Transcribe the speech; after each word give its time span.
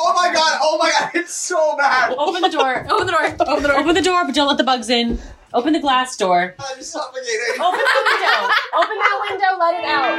Oh 0.00 0.12
my 0.14 0.32
god! 0.32 0.60
Oh 0.62 0.78
my 0.78 0.92
god! 0.96 1.10
It's 1.14 1.34
so 1.34 1.76
bad. 1.76 2.14
Open 2.16 2.40
the 2.40 2.48
door. 2.48 2.86
Open 2.88 3.06
the 3.06 3.12
door. 3.12 3.24
Open 3.48 3.62
the 3.62 3.68
door. 3.68 3.78
Open 3.78 3.94
the 3.96 4.02
door, 4.02 4.24
but 4.24 4.32
don't 4.32 4.46
let 4.46 4.56
the 4.56 4.62
bugs 4.62 4.88
in. 4.88 5.18
Open 5.52 5.72
the 5.72 5.80
glass 5.80 6.16
door. 6.16 6.54
I'm 6.56 6.80
suffocating. 6.80 7.60
Open 7.60 7.80
the 7.80 8.04
window. 8.06 8.48
Open 8.76 8.96
that 8.96 9.18
window. 9.28 9.56
Let 9.58 9.74
it 9.74 9.84
out. 9.84 10.18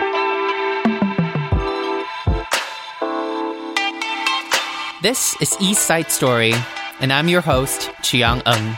This 5.01 5.39
is 5.39 5.55
East 5.61 5.83
Side 5.83 6.11
Story, 6.11 6.53
and 6.99 7.13
I'm 7.13 7.29
your 7.29 7.39
host, 7.39 7.89
Cheeyang 8.01 8.41
Ng. 8.45 8.77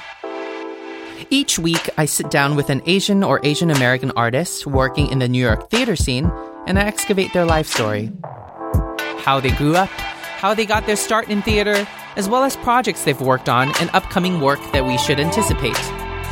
Each 1.32 1.58
week, 1.58 1.90
I 1.98 2.06
sit 2.06 2.30
down 2.30 2.56
with 2.56 2.70
an 2.70 2.84
Asian 2.86 3.24
or 3.24 3.40
Asian 3.44 3.72
American 3.72 4.12
artist 4.12 4.68
working 4.68 5.10
in 5.10 5.18
the 5.18 5.28
New 5.28 5.42
York 5.42 5.72
theater 5.72 5.96
scene, 5.96 6.32
and 6.68 6.78
I 6.78 6.84
excavate 6.84 7.34
their 7.34 7.46
life 7.46 7.66
story. 7.66 8.12
How 9.18 9.40
they 9.40 9.50
grew 9.52 9.76
up, 9.76 9.90
how 10.42 10.56
they 10.56 10.66
got 10.66 10.88
their 10.88 10.96
start 10.96 11.30
in 11.30 11.44
theater, 11.44 11.88
as 12.16 12.28
well 12.28 12.44
as 12.44 12.56
projects 12.58 13.04
they've 13.04 13.22
worked 13.22 13.48
on 13.48 13.70
and 13.80 13.92
upcoming 13.94 14.42
work 14.42 14.60
that 14.72 14.84
we 14.84 14.98
should 14.98 15.20
anticipate. 15.20 15.78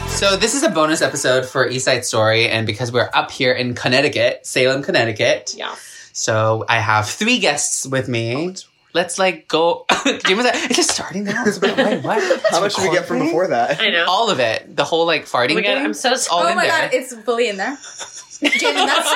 So, 0.08 0.36
this 0.36 0.56
is 0.56 0.64
a 0.64 0.70
bonus 0.70 1.04
episode 1.04 1.46
for 1.46 1.70
East 1.70 1.86
Side 1.86 2.04
Story, 2.04 2.50
and 2.50 2.66
because 2.66 2.92
we're 2.92 3.12
up 3.14 3.30
here 3.30 3.54
in 3.54 3.76
Connecticut, 3.76 4.48
Salem, 4.48 4.82
Connecticut. 4.82 5.54
Yeah. 5.56 5.76
So, 6.12 6.66
I 6.68 6.80
have 6.80 7.08
three 7.08 7.38
guests 7.38 7.86
with 7.86 8.08
me. 8.10 8.50
Oh, 8.50 8.54
Let's 8.94 9.20
like 9.20 9.48
go. 9.48 9.86
Jim 10.26 10.38
was 10.38 10.46
like, 10.46 10.56
it's 10.56 10.76
just 10.78 10.92
starting 10.92 11.24
now. 11.26 11.44
It's 11.46 11.62
like, 11.62 11.78
wait, 11.78 12.04
what? 12.04 12.42
How 12.50 12.60
much 12.60 12.76
did 12.76 12.90
we 12.90 12.96
get 12.96 13.06
from 13.06 13.20
before 13.20 13.48
that? 13.48 13.80
I 13.80 13.90
know. 13.90 14.06
All 14.08 14.30
of 14.32 14.40
it. 14.40 14.76
The 14.76 14.84
whole 14.84 15.06
like 15.06 15.26
farting 15.26 15.52
Oh 15.52 15.56
my 15.56 15.62
god, 15.62 15.76
thing. 15.76 15.86
I'm 15.86 15.94
so 15.94 16.12
all 16.12 16.18
sorry. 16.18 16.52
in 16.52 16.58
there. 16.58 16.90
it's 16.92 17.14
fully 17.16 17.50
in 17.50 17.58
there. 17.58 17.78
Jamen, 18.40 18.86
that's 18.86 19.12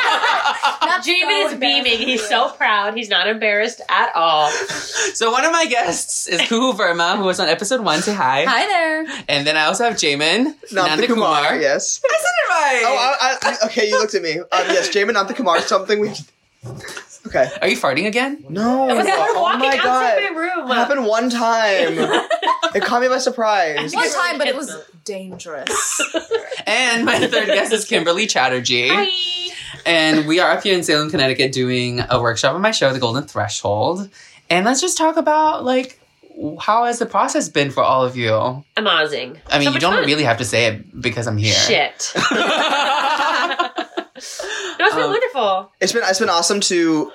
not 0.81 1.03
Jamen 1.05 1.45
is 1.53 1.57
beaming. 1.57 1.97
He's 1.97 2.27
so 2.27 2.49
proud. 2.49 2.93
He's 2.93 3.07
not 3.07 3.25
embarrassed 3.27 3.79
at 3.87 4.13
all. 4.15 4.49
So 4.49 5.31
one 5.31 5.45
of 5.45 5.51
my 5.53 5.65
guests 5.65 6.27
is 6.27 6.41
Kuhoo 6.41 6.73
Verma, 6.73 7.15
who 7.17 7.23
was 7.23 7.39
on 7.39 7.47
episode 7.47 7.79
one. 7.81 8.01
Say 8.01 8.13
hi. 8.13 8.43
Hi 8.45 8.67
there. 8.67 9.23
And 9.29 9.47
then 9.47 9.55
I 9.55 9.65
also 9.65 9.85
have 9.85 9.93
Jamin 9.93 10.53
Nanda 10.73 11.07
Kumar, 11.07 11.55
yes. 11.57 12.01
I 12.03 12.17
said 12.19 12.27
it 12.27 12.49
right. 12.49 12.81
Oh, 12.85 13.17
I, 13.21 13.37
I, 13.53 13.65
okay, 13.67 13.87
you 13.87 13.97
looked 13.97 14.13
at 14.13 14.21
me. 14.21 14.39
Um, 14.39 14.45
yes, 14.51 14.89
Jamen 14.89 15.13
Nanthakumar, 15.13 15.61
something 15.61 16.01
we. 16.01 16.11
Okay. 17.25 17.49
Are 17.61 17.67
you 17.67 17.77
farting 17.77 18.05
again? 18.05 18.43
No. 18.49 18.87
Because 18.87 19.05
we're 19.05 19.13
oh 19.15 19.41
walking 19.41 19.59
my 19.69 19.77
god. 19.77 19.85
outside 19.85 20.33
my 20.33 20.39
room. 20.39 20.69
It 20.71 20.73
happened 20.73 21.05
one 21.05 21.29
time. 21.29 21.97
it 22.75 22.83
caught 22.83 23.01
me 23.01 23.07
by 23.07 23.17
surprise. 23.17 23.93
One 23.93 24.11
time, 24.11 24.37
but 24.37 24.47
it 24.47 24.55
was 24.55 24.75
dangerous. 25.03 26.01
And 26.65 27.03
my 27.05 27.19
third 27.27 27.47
guest 27.47 27.73
is 27.73 27.83
Kimberly 27.83 28.25
Chatterjee. 28.25 28.87
Hi. 28.89 29.53
And 29.85 30.27
we 30.27 30.39
are 30.39 30.49
up 30.51 30.63
here 30.63 30.73
in 30.77 30.83
Salem, 30.83 31.09
Connecticut 31.09 31.51
doing 31.51 31.99
a 32.09 32.21
workshop 32.21 32.55
on 32.55 32.61
my 32.61 32.71
show, 32.71 32.93
The 32.93 32.99
Golden 32.99 33.23
Threshold. 33.25 34.09
And 34.49 34.65
let's 34.65 34.79
just 34.79 34.97
talk 34.97 35.17
about 35.17 35.65
like 35.65 35.99
how 36.59 36.85
has 36.85 36.99
the 36.99 37.05
process 37.05 37.49
been 37.49 37.69
for 37.69 37.83
all 37.83 38.05
of 38.05 38.15
you? 38.17 38.63
Amazing. 38.77 39.39
I 39.51 39.59
mean, 39.59 39.67
So 39.67 39.73
you 39.73 39.79
don't 39.79 39.95
fun. 39.95 40.05
really 40.05 40.23
have 40.23 40.37
to 40.37 40.45
say 40.45 40.67
it 40.67 41.01
because 41.01 41.27
I'm 41.27 41.37
here. 41.37 41.53
Shit. 41.53 42.13
no, 44.95 45.01
it's 45.01 45.01
been 45.01 45.03
Um, 45.03 45.11
wonderful. 45.11 45.71
It's 45.79 45.93
been 45.93 46.03
it's 46.05 46.19
been 46.19 46.29
awesome 46.29 46.59
to 46.61 47.11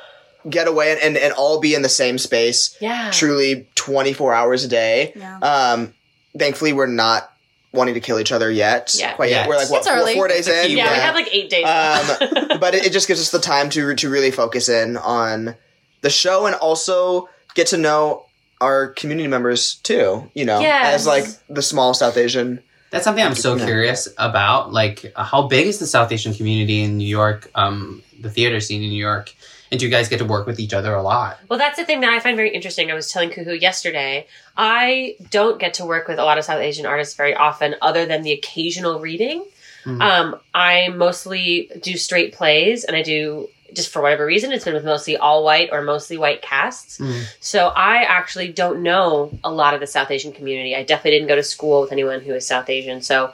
get 0.48 0.68
away 0.68 0.92
and, 0.92 1.00
and, 1.00 1.16
and 1.16 1.32
all 1.34 1.60
be 1.60 1.74
in 1.74 1.82
the 1.82 1.88
same 1.88 2.16
space. 2.18 2.76
Yeah. 2.80 3.10
Truly 3.12 3.68
24 3.74 4.32
hours 4.34 4.64
a 4.64 4.68
day. 4.68 5.12
Yeah. 5.16 5.38
Um, 5.38 5.94
thankfully, 6.38 6.72
we're 6.72 6.86
not 6.86 7.30
wanting 7.72 7.94
to 7.94 8.00
kill 8.00 8.18
each 8.18 8.32
other 8.32 8.50
yet. 8.50 8.94
Yeah. 8.98 9.12
Quite 9.14 9.30
yet. 9.30 9.40
Yet. 9.40 9.48
We're 9.48 9.56
like, 9.56 9.70
what, 9.70 9.78
It's 9.78 9.88
four, 9.88 10.14
four 10.14 10.28
days 10.28 10.48
in? 10.48 10.76
Yeah, 10.76 10.90
we 10.92 10.98
have 11.00 11.14
like 11.14 11.28
eight 11.34 11.50
days. 11.50 11.64
left. 11.64 12.22
Um, 12.22 12.48
but 12.60 12.74
it, 12.74 12.86
it 12.86 12.92
just 12.92 13.08
gives 13.08 13.20
us 13.20 13.30
the 13.30 13.40
time 13.40 13.68
to 13.70 13.94
to 13.96 14.08
really 14.08 14.30
focus 14.30 14.68
in 14.68 14.96
on 14.96 15.54
the 16.00 16.10
show 16.10 16.46
and 16.46 16.54
also 16.54 17.28
get 17.54 17.66
to 17.68 17.76
know 17.76 18.24
our 18.60 18.88
community 18.88 19.28
members 19.28 19.74
too. 19.76 20.30
You 20.34 20.44
know, 20.44 20.60
Yes. 20.60 20.94
as 21.00 21.06
like 21.06 21.26
the 21.50 21.62
small 21.62 21.92
South 21.94 22.16
Asian. 22.16 22.62
That's 22.90 23.04
something 23.04 23.24
I'm 23.24 23.34
so 23.34 23.56
Yeah. 23.56 23.64
curious 23.66 24.08
about. 24.16 24.72
Like, 24.72 25.12
uh, 25.14 25.24
how 25.24 25.42
big 25.42 25.66
is 25.66 25.78
the 25.78 25.86
South 25.86 26.10
Asian 26.10 26.34
community 26.34 26.82
in 26.82 26.96
New 26.96 27.06
York, 27.06 27.50
um, 27.54 28.02
the 28.18 28.30
theater 28.30 28.60
scene 28.60 28.82
in 28.82 28.90
New 28.90 28.96
York? 29.00 29.32
And 29.70 29.78
do 29.78 29.84
you 29.84 29.90
guys 29.92 30.08
get 30.08 30.18
to 30.20 30.24
work 30.24 30.46
with 30.46 30.58
each 30.58 30.72
other 30.72 30.94
a 30.94 31.02
lot? 31.02 31.38
Well, 31.48 31.58
that's 31.58 31.76
the 31.78 31.84
thing 31.84 32.00
that 32.00 32.08
I 32.10 32.20
find 32.20 32.36
very 32.36 32.48
interesting. 32.54 32.90
I 32.90 32.94
was 32.94 33.08
telling 33.08 33.28
Kuhoo 33.28 33.60
yesterday, 33.60 34.26
I 34.56 35.16
don't 35.30 35.60
get 35.60 35.74
to 35.74 35.84
work 35.84 36.08
with 36.08 36.18
a 36.18 36.24
lot 36.24 36.38
of 36.38 36.44
South 36.44 36.60
Asian 36.60 36.86
artists 36.86 37.14
very 37.14 37.34
often, 37.34 37.76
other 37.82 38.06
than 38.06 38.22
the 38.22 38.32
occasional 38.32 38.98
reading. 39.00 39.44
Mhm. 39.84 40.00
Um, 40.00 40.40
I 40.54 40.88
mostly 40.88 41.70
do 41.82 41.98
straight 41.98 42.32
plays, 42.32 42.84
and 42.84 42.96
I 42.96 43.02
do 43.02 43.50
just 43.74 43.90
for 43.90 44.00
whatever 44.02 44.24
reason, 44.24 44.52
it's 44.52 44.64
been 44.64 44.74
with 44.74 44.84
mostly 44.84 45.16
all 45.16 45.44
white 45.44 45.68
or 45.72 45.82
mostly 45.82 46.16
white 46.16 46.42
casts. 46.42 46.98
Mm. 46.98 47.24
So 47.40 47.68
I 47.68 48.02
actually 48.02 48.52
don't 48.52 48.82
know 48.82 49.38
a 49.44 49.50
lot 49.50 49.74
of 49.74 49.80
the 49.80 49.86
South 49.86 50.10
Asian 50.10 50.32
community. 50.32 50.74
I 50.74 50.82
definitely 50.84 51.18
didn't 51.18 51.28
go 51.28 51.36
to 51.36 51.42
school 51.42 51.80
with 51.82 51.92
anyone 51.92 52.20
who 52.20 52.32
is 52.34 52.46
South 52.46 52.68
Asian. 52.70 53.02
So, 53.02 53.32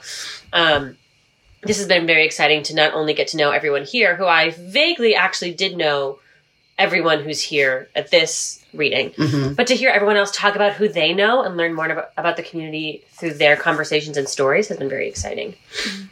um, 0.53 0.97
this 1.63 1.77
has 1.77 1.87
been 1.87 2.05
very 2.05 2.25
exciting 2.25 2.61
to 2.63 2.75
not 2.75 2.93
only 2.93 3.13
get 3.15 3.29
to 3.29 3.37
know 3.37 3.49
everyone 3.51 3.85
here, 3.85 4.15
who 4.15 4.25
I 4.25 4.51
vaguely 4.51 5.15
actually 5.15 5.53
did 5.53 5.75
know 5.75 6.19
everyone 6.77 7.23
who's 7.23 7.41
here 7.41 7.89
at 7.95 8.11
this 8.11 8.63
reading, 8.73 9.11
Mm-hmm. 9.11 9.53
but 9.53 9.67
to 9.67 9.75
hear 9.75 9.89
everyone 9.89 10.17
else 10.17 10.35
talk 10.35 10.55
about 10.55 10.73
who 10.73 10.87
they 10.89 11.13
know 11.13 11.41
and 11.43 11.55
learn 11.57 11.73
more 11.73 11.87
about, 11.87 12.11
about 12.17 12.35
the 12.37 12.43
community 12.43 13.03
through 13.13 13.33
their 13.35 13.55
conversations 13.55 14.17
and 14.17 14.27
stories 14.27 14.67
has 14.67 14.77
been 14.77 14.89
very 14.89 15.07
exciting. 15.07 15.55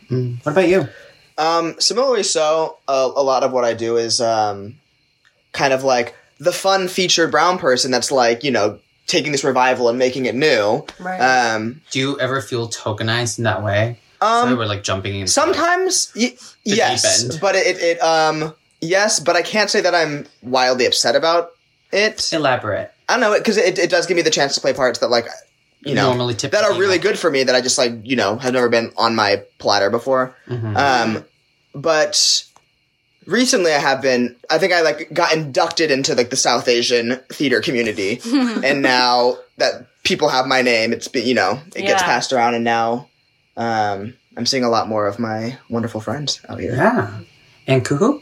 What 0.09 0.53
about 0.53 0.69
you? 0.69 0.88
Um, 1.38 1.75
similarly, 1.79 2.23
so 2.23 2.77
a, 2.88 3.09
a 3.16 3.23
lot 3.23 3.44
of 3.44 3.51
what 3.51 3.63
I 3.66 3.73
do 3.73 3.97
is 3.97 4.21
um, 4.21 4.75
kind 5.51 5.73
of 5.73 5.83
like 5.83 6.16
the 6.39 6.51
fun 6.51 6.88
featured 6.88 7.31
brown 7.31 7.57
person 7.57 7.91
that's 7.91 8.11
like 8.11 8.44
you 8.44 8.51
know 8.51 8.79
taking 9.07 9.31
this 9.31 9.44
revival 9.44 9.89
and 9.89 9.97
making 9.99 10.25
it 10.25 10.35
new. 10.35 10.85
Right. 10.99 11.19
Um, 11.19 11.81
Do 11.91 11.99
you 11.99 12.19
ever 12.19 12.41
feel 12.41 12.69
tokenized 12.69 13.38
in 13.38 13.44
that 13.44 13.63
way? 13.63 13.99
um, 14.21 14.49
so 14.49 14.55
we're 14.57 14.66
like 14.66 14.83
jumping 14.83 15.19
in. 15.19 15.27
Sometimes, 15.27 16.11
y- 16.16 16.29
deep 16.29 16.38
yes, 16.63 17.23
end. 17.23 17.39
but 17.41 17.55
it, 17.55 17.77
it, 17.79 18.00
um, 18.01 18.53
yes, 18.79 19.19
but 19.19 19.35
I 19.35 19.41
can't 19.41 19.69
say 19.69 19.81
that 19.81 19.94
I'm 19.94 20.25
wildly 20.41 20.85
upset 20.85 21.15
about 21.15 21.51
it. 21.91 22.31
Elaborate. 22.31 22.91
I 23.09 23.13
don't 23.13 23.21
know 23.21 23.38
because 23.38 23.57
it, 23.57 23.77
it 23.77 23.89
does 23.89 24.06
give 24.06 24.15
me 24.15 24.24
the 24.24 24.30
chance 24.30 24.56
to 24.56 24.62
play 24.62 24.74
parts 24.74 25.00
that 25.00 25.09
like 25.09 25.27
you 25.85 25.95
know 25.95 26.09
Normally 26.09 26.35
tip 26.35 26.51
that 26.51 26.63
are 26.63 26.77
really 26.80 26.97
good 26.97 27.18
for 27.19 27.30
me 27.30 27.44
that 27.44 27.56
I 27.56 27.62
just 27.62 27.77
like 27.77 27.94
you 28.03 28.15
know 28.15 28.38
have 28.38 28.53
never 28.53 28.69
been 28.69 28.91
on 28.97 29.15
my 29.15 29.44
platter 29.59 29.89
before. 29.89 30.35
Mhm. 30.47 30.77
Um, 30.77 31.25
but 31.75 32.44
recently 33.25 33.74
I 33.74 33.80
have 33.80 34.01
been. 34.01 34.35
I 34.50 34.57
think 34.57 34.74
I 34.74 34.81
like 34.81 35.13
got 35.13 35.33
inducted 35.33 35.91
into 35.91 36.15
like 36.15 36.30
the 36.30 36.35
South 36.35 36.68
Asian 36.68 37.19
theater 37.30 37.62
community, 37.62 38.19
and 38.63 38.81
now 38.81 39.38
that 39.57 39.88
people 40.03 40.30
have 40.30 40.45
my 40.45 40.62
name, 40.62 40.94
it's 40.94 41.07
been 41.07 41.25
you 41.25 41.33
know 41.33 41.59
it 41.75 41.81
gets 41.83 42.03
passed 42.03 42.33
around, 42.33 42.56
and 42.56 42.63
now 42.63 43.09
um, 43.57 44.13
I'm 44.38 44.45
seeing 44.45 44.63
a 44.63 44.69
lot 44.69 44.88
more 44.88 45.07
of 45.07 45.19
my 45.19 45.57
wonderful 45.69 46.01
friends 46.01 46.41
out 46.50 46.59
here. 46.59 46.75
yeah. 46.75 47.19
And 47.68 47.85
Kuhoo? 47.85 48.21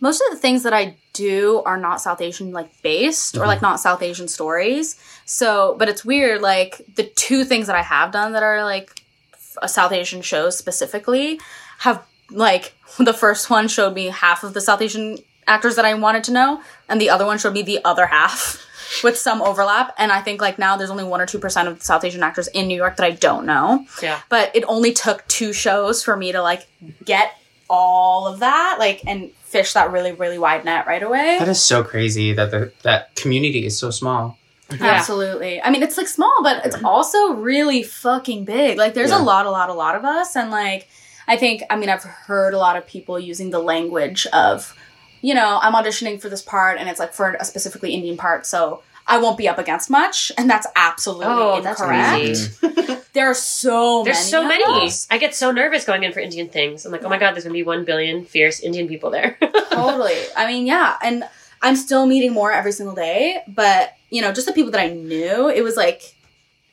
Most 0.00 0.20
of 0.26 0.34
the 0.34 0.38
things 0.38 0.62
that 0.64 0.74
I 0.74 0.96
do 1.14 1.62
are 1.64 1.78
not 1.78 2.02
South 2.02 2.20
Asian 2.20 2.52
like 2.52 2.82
based 2.82 3.36
or 3.36 3.46
like 3.46 3.58
mm-hmm. 3.58 3.66
not 3.66 3.80
South 3.80 4.02
Asian 4.02 4.28
stories. 4.28 5.00
So, 5.24 5.76
but 5.78 5.88
it's 5.88 6.04
weird. 6.04 6.42
Like 6.42 6.82
the 6.94 7.04
two 7.04 7.44
things 7.44 7.68
that 7.68 7.76
I 7.76 7.82
have 7.82 8.12
done 8.12 8.32
that 8.32 8.42
are 8.42 8.62
like 8.62 9.02
f- 9.32 9.70
South 9.70 9.92
Asian 9.92 10.20
shows 10.20 10.58
specifically 10.58 11.40
have 11.78 12.04
like 12.30 12.74
the 12.98 13.14
first 13.14 13.48
one 13.48 13.68
showed 13.68 13.94
me 13.94 14.06
half 14.06 14.44
of 14.44 14.52
the 14.52 14.60
South 14.60 14.82
Asian 14.82 15.18
actors 15.46 15.76
that 15.76 15.84
I 15.84 15.94
wanted 15.94 16.24
to 16.24 16.32
know, 16.32 16.60
and 16.88 17.00
the 17.00 17.10
other 17.10 17.24
one 17.24 17.38
showed 17.38 17.54
me 17.54 17.62
the 17.62 17.82
other 17.84 18.06
half 18.06 18.62
with 19.04 19.16
some 19.16 19.40
overlap. 19.40 19.94
And 19.96 20.12
I 20.12 20.20
think 20.20 20.42
like 20.42 20.58
now 20.58 20.76
there's 20.76 20.90
only 20.90 21.04
one 21.04 21.20
or 21.20 21.26
two 21.26 21.38
percent 21.38 21.68
of 21.68 21.82
South 21.82 22.04
Asian 22.04 22.22
actors 22.22 22.48
in 22.48 22.66
New 22.68 22.76
York 22.76 22.96
that 22.96 23.06
I 23.06 23.12
don't 23.12 23.46
know. 23.46 23.86
Yeah. 24.02 24.20
But 24.28 24.54
it 24.54 24.64
only 24.66 24.92
took 24.92 25.26
two 25.28 25.52
shows 25.52 26.02
for 26.02 26.16
me 26.16 26.32
to 26.32 26.42
like 26.42 26.66
get 27.04 27.38
all 27.70 28.26
of 28.26 28.40
that, 28.40 28.76
like 28.78 29.02
and 29.06 29.30
fish 29.54 29.72
that 29.74 29.86
really, 29.92 30.12
really 30.12 30.38
wide 30.46 30.64
net 30.64 30.86
right 30.86 31.02
away. 31.02 31.36
That 31.38 31.48
is 31.48 31.62
so 31.62 31.82
crazy 31.92 32.32
that 32.38 32.50
the 32.50 32.72
that 32.82 33.14
community 33.22 33.62
is 33.70 33.78
so 33.78 33.90
small. 33.90 34.36
Absolutely. 34.80 35.62
I 35.62 35.70
mean, 35.70 35.82
it's 35.82 35.96
like 35.96 36.08
small, 36.08 36.34
but 36.42 36.64
it's 36.66 36.76
also 36.82 37.18
really 37.34 37.82
fucking 37.82 38.44
big. 38.44 38.78
Like, 38.78 38.94
there's 38.94 39.10
Yeah. 39.10 39.22
a 39.22 39.30
lot, 39.32 39.46
a 39.46 39.50
lot, 39.50 39.68
a 39.70 39.74
lot 39.84 39.94
of 39.94 40.04
us. 40.04 40.34
And, 40.36 40.50
like, 40.50 40.88
I 41.28 41.36
think, 41.36 41.62
I 41.70 41.76
mean, 41.76 41.88
I've 41.90 42.02
heard 42.02 42.54
a 42.54 42.58
lot 42.58 42.76
of 42.76 42.86
people 42.86 43.18
using 43.18 43.50
the 43.50 43.58
language 43.60 44.26
of, 44.32 44.74
you 45.20 45.34
know, 45.34 45.58
I'm 45.62 45.74
auditioning 45.74 46.20
for 46.20 46.28
this 46.28 46.42
part 46.42 46.78
and 46.78 46.88
it's 46.88 46.98
like 46.98 47.12
for 47.14 47.34
a 47.38 47.44
specifically 47.44 47.92
Indian 47.94 48.16
part. 48.16 48.46
So 48.46 48.82
I 49.06 49.18
won't 49.18 49.38
be 49.38 49.48
up 49.48 49.58
against 49.58 49.90
much. 49.90 50.32
And 50.38 50.48
that's 50.50 50.66
absolutely 50.74 51.26
Oh, 51.28 51.60
that's 51.62 51.80
incorrect. 51.80 52.60
crazy. 52.60 53.00
there 53.14 53.30
are 53.30 53.34
so 53.34 54.02
There's 54.04 54.16
many. 54.16 54.30
so 54.30 54.42
of 54.42 54.48
many. 54.48 54.86
us. 54.86 55.06
I 55.10 55.18
get 55.18 55.34
so 55.34 55.52
nervous 55.52 55.84
going 55.84 56.02
in 56.02 56.12
for 56.12 56.20
Indian 56.20 56.48
things. 56.48 56.84
I'm 56.84 56.92
like, 56.92 57.04
oh 57.04 57.08
my 57.08 57.18
god, 57.18 57.32
there's 57.34 57.44
gonna 57.44 57.54
be 57.54 57.62
one 57.62 57.84
billion 57.84 58.24
fierce 58.24 58.60
Indian 58.60 58.88
people 58.88 59.10
there. 59.10 59.38
totally. 59.70 60.20
I 60.36 60.46
mean, 60.46 60.66
yeah, 60.66 60.96
and 61.00 61.24
I'm 61.62 61.76
still 61.76 62.06
meeting 62.06 62.32
more 62.32 62.52
every 62.52 62.72
single 62.72 62.94
day, 62.94 63.42
but 63.48 63.94
you 64.10 64.20
know, 64.20 64.32
just 64.32 64.46
the 64.46 64.52
people 64.52 64.72
that 64.72 64.80
I 64.80 64.88
knew, 64.88 65.48
it 65.48 65.62
was 65.62 65.76
like, 65.76 66.14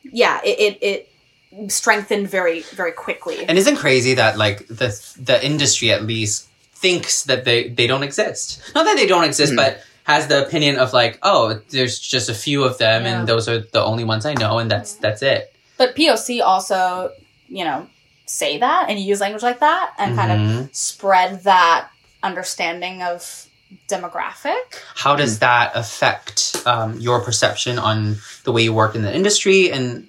yeah, 0.04 0.42
it 0.44 0.60
it, 0.60 1.08
it 1.56 1.72
strengthened 1.72 2.28
very 2.28 2.62
very 2.62 2.92
quickly. 2.92 3.46
And 3.46 3.58
isn't 3.58 3.78
crazy 3.78 4.16
that 4.16 4.38
like 4.38 4.68
the 4.68 4.90
the 5.20 5.46
industry 5.46 5.92
at 5.92 6.04
least 6.04 6.48
thinks 6.74 7.24
that 7.26 7.46
they 7.46 7.70
they 7.70 7.86
don't 7.86 8.04
exist. 8.04 8.62
Not 8.74 8.86
that 8.86 8.98
they 8.98 9.06
don't 9.06 9.26
exist, 9.26 9.54
mm-hmm. 9.54 9.58
but 9.58 9.84
has 10.06 10.28
the 10.28 10.44
opinion 10.44 10.78
of 10.78 10.92
like, 10.92 11.20
oh, 11.22 11.62
there's 11.70 12.00
just 12.00 12.30
a 12.30 12.34
few 12.34 12.64
of 12.64 12.80
them, 12.80 13.04
Yeah. 13.04 13.20
and 13.20 13.28
those 13.28 13.48
are 13.48 13.60
the 13.60 13.84
only 13.84 14.04
ones 14.04 14.26
I 14.26 14.34
know, 14.34 14.58
and 14.58 14.72
that's 14.72 14.94
mm-hmm. 14.94 15.04
that's 15.04 15.22
it. 15.22 15.54
But 15.82 15.96
POC 15.96 16.44
also, 16.44 17.12
you 17.50 17.66
know, 17.66 17.88
say 18.28 18.60
that 18.60 18.86
and 18.88 19.00
use 19.00 19.20
language 19.20 19.42
like 19.42 19.62
that 19.62 19.94
and 19.98 20.16
kind 20.16 20.32
Mhm. 20.32 20.60
of 20.70 20.76
spread 20.76 21.44
that 21.44 21.88
understanding 22.22 23.02
of 23.02 23.48
demographic. 23.90 24.62
How 24.94 25.16
does 25.16 25.40
that 25.40 25.72
affect 25.74 26.62
um, 26.68 27.00
your 27.00 27.20
perception 27.22 27.80
on 27.80 28.18
the 28.44 28.52
way 28.52 28.62
you 28.62 28.72
work 28.76 28.94
in 28.94 29.02
the 29.02 29.12
industry, 29.12 29.72
and 29.72 30.08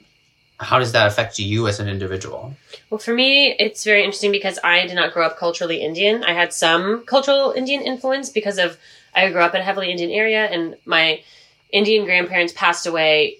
how 0.60 0.78
does 0.78 0.92
that 0.92 1.06
affect 1.06 1.38
you 1.38 1.66
as 1.68 1.80
an 1.80 1.88
individual? 1.88 2.54
Well, 2.90 2.98
for 2.98 3.14
me, 3.14 3.56
it's 3.58 3.82
very 3.82 4.04
interesting 4.04 4.30
because 4.30 4.58
I 4.62 4.86
did 4.86 4.94
not 4.96 5.14
grow 5.14 5.24
up 5.24 5.38
culturally 5.38 5.80
Indian. 5.80 6.22
I 6.22 6.34
had 6.34 6.52
some 6.52 7.06
cultural 7.06 7.52
Indian 7.52 7.80
influence 7.80 8.28
because 8.28 8.58
of 8.58 8.76
I 9.14 9.30
grew 9.30 9.40
up 9.40 9.54
in 9.54 9.62
a 9.62 9.64
heavily 9.64 9.90
Indian 9.90 10.10
area, 10.10 10.44
and 10.44 10.76
my 10.84 11.22
Indian 11.72 12.04
grandparents 12.04 12.52
passed 12.52 12.86
away 12.86 13.38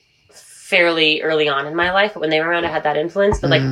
fairly 0.72 1.20
early 1.20 1.48
on 1.50 1.66
in 1.66 1.74
my 1.76 1.92
life. 1.92 2.14
But 2.14 2.20
when 2.20 2.30
they 2.30 2.40
were 2.40 2.46
around, 2.48 2.64
I 2.64 2.70
had 2.70 2.84
that 2.84 2.96
influence. 2.96 3.38
But 3.40 3.50
like, 3.50 3.62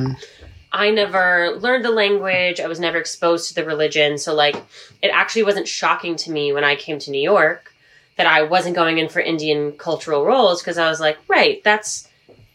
I 0.71 0.91
never 0.91 1.57
learned 1.59 1.83
the 1.83 1.89
language. 1.89 2.59
I 2.59 2.67
was 2.67 2.79
never 2.79 2.99
exposed 2.99 3.47
to 3.49 3.55
the 3.55 3.65
religion. 3.65 4.19
So 4.19 4.35
like, 4.35 4.55
it 5.01 5.07
actually 5.07 5.43
wasn't 5.43 5.67
shocking 5.67 6.15
to 6.17 6.31
me 6.31 6.53
when 6.53 6.63
I 6.63 6.75
came 6.75 6.99
to 6.99 7.09
New 7.09 7.21
York 7.21 7.73
that 8.17 8.27
I 8.27 8.43
wasn't 8.43 8.75
going 8.75 8.99
in 8.99 9.09
for 9.09 9.19
Indian 9.19 9.71
cultural 9.71 10.23
roles 10.23 10.61
because 10.61 10.77
I 10.77 10.87
was 10.89 10.99
like, 10.99 11.17
right, 11.27 11.63
that's 11.63 12.07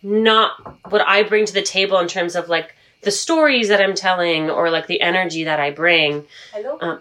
not 0.05 0.51
what 0.91 1.03
I 1.05 1.25
bring 1.25 1.45
to 1.47 1.53
the 1.53 1.63
table 1.63 1.99
in 1.99 2.07
terms 2.07 2.37
of 2.37 2.49
like 2.49 2.73
the 3.01 3.11
stories 3.11 3.67
that 3.69 3.81
I'm 3.81 3.97
telling 3.97 4.49
or 4.49 4.71
like 4.71 4.87
the 4.87 5.01
energy 5.01 5.43
that 5.45 5.59
I 5.59 5.73
bring. 5.73 6.25
Hello. 6.53 6.79
Um, 6.81 7.01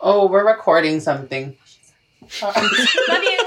Oh, 0.00 0.26
we're 0.26 0.46
recording 0.46 1.00
something. 1.00 1.56
love 2.42 3.22
you. 3.22 3.38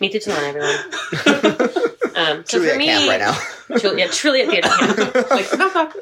Me 0.00 0.08
too, 0.08 0.20
Talon, 0.20 0.44
everyone. 0.44 1.82
um, 2.16 2.44
so 2.46 2.58
Truly 2.58 2.68
for 2.68 2.72
at 2.74 2.78
me, 2.78 2.86
camp 2.86 3.08
right 3.08 3.20
now. 3.20 3.78
truly, 3.78 4.00
yeah, 4.00 4.08
truly 4.08 4.42
at 4.42 4.48
theater 4.50 4.68
camp. 4.68 5.30
Like, 5.74 5.92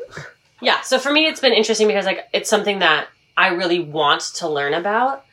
yeah. 0.61 0.81
So 0.83 0.99
for 0.99 1.13
me, 1.13 1.27
it's 1.27 1.41
been 1.41 1.53
interesting 1.53 1.89
because 1.89 2.07
like 2.07 2.29
it's 2.33 2.49
something 2.49 2.79
that 2.79 3.09
I 3.37 3.49
really 3.49 3.81
want 3.81 4.23
to 4.37 4.49
learn 4.49 4.73
about, 4.75 5.25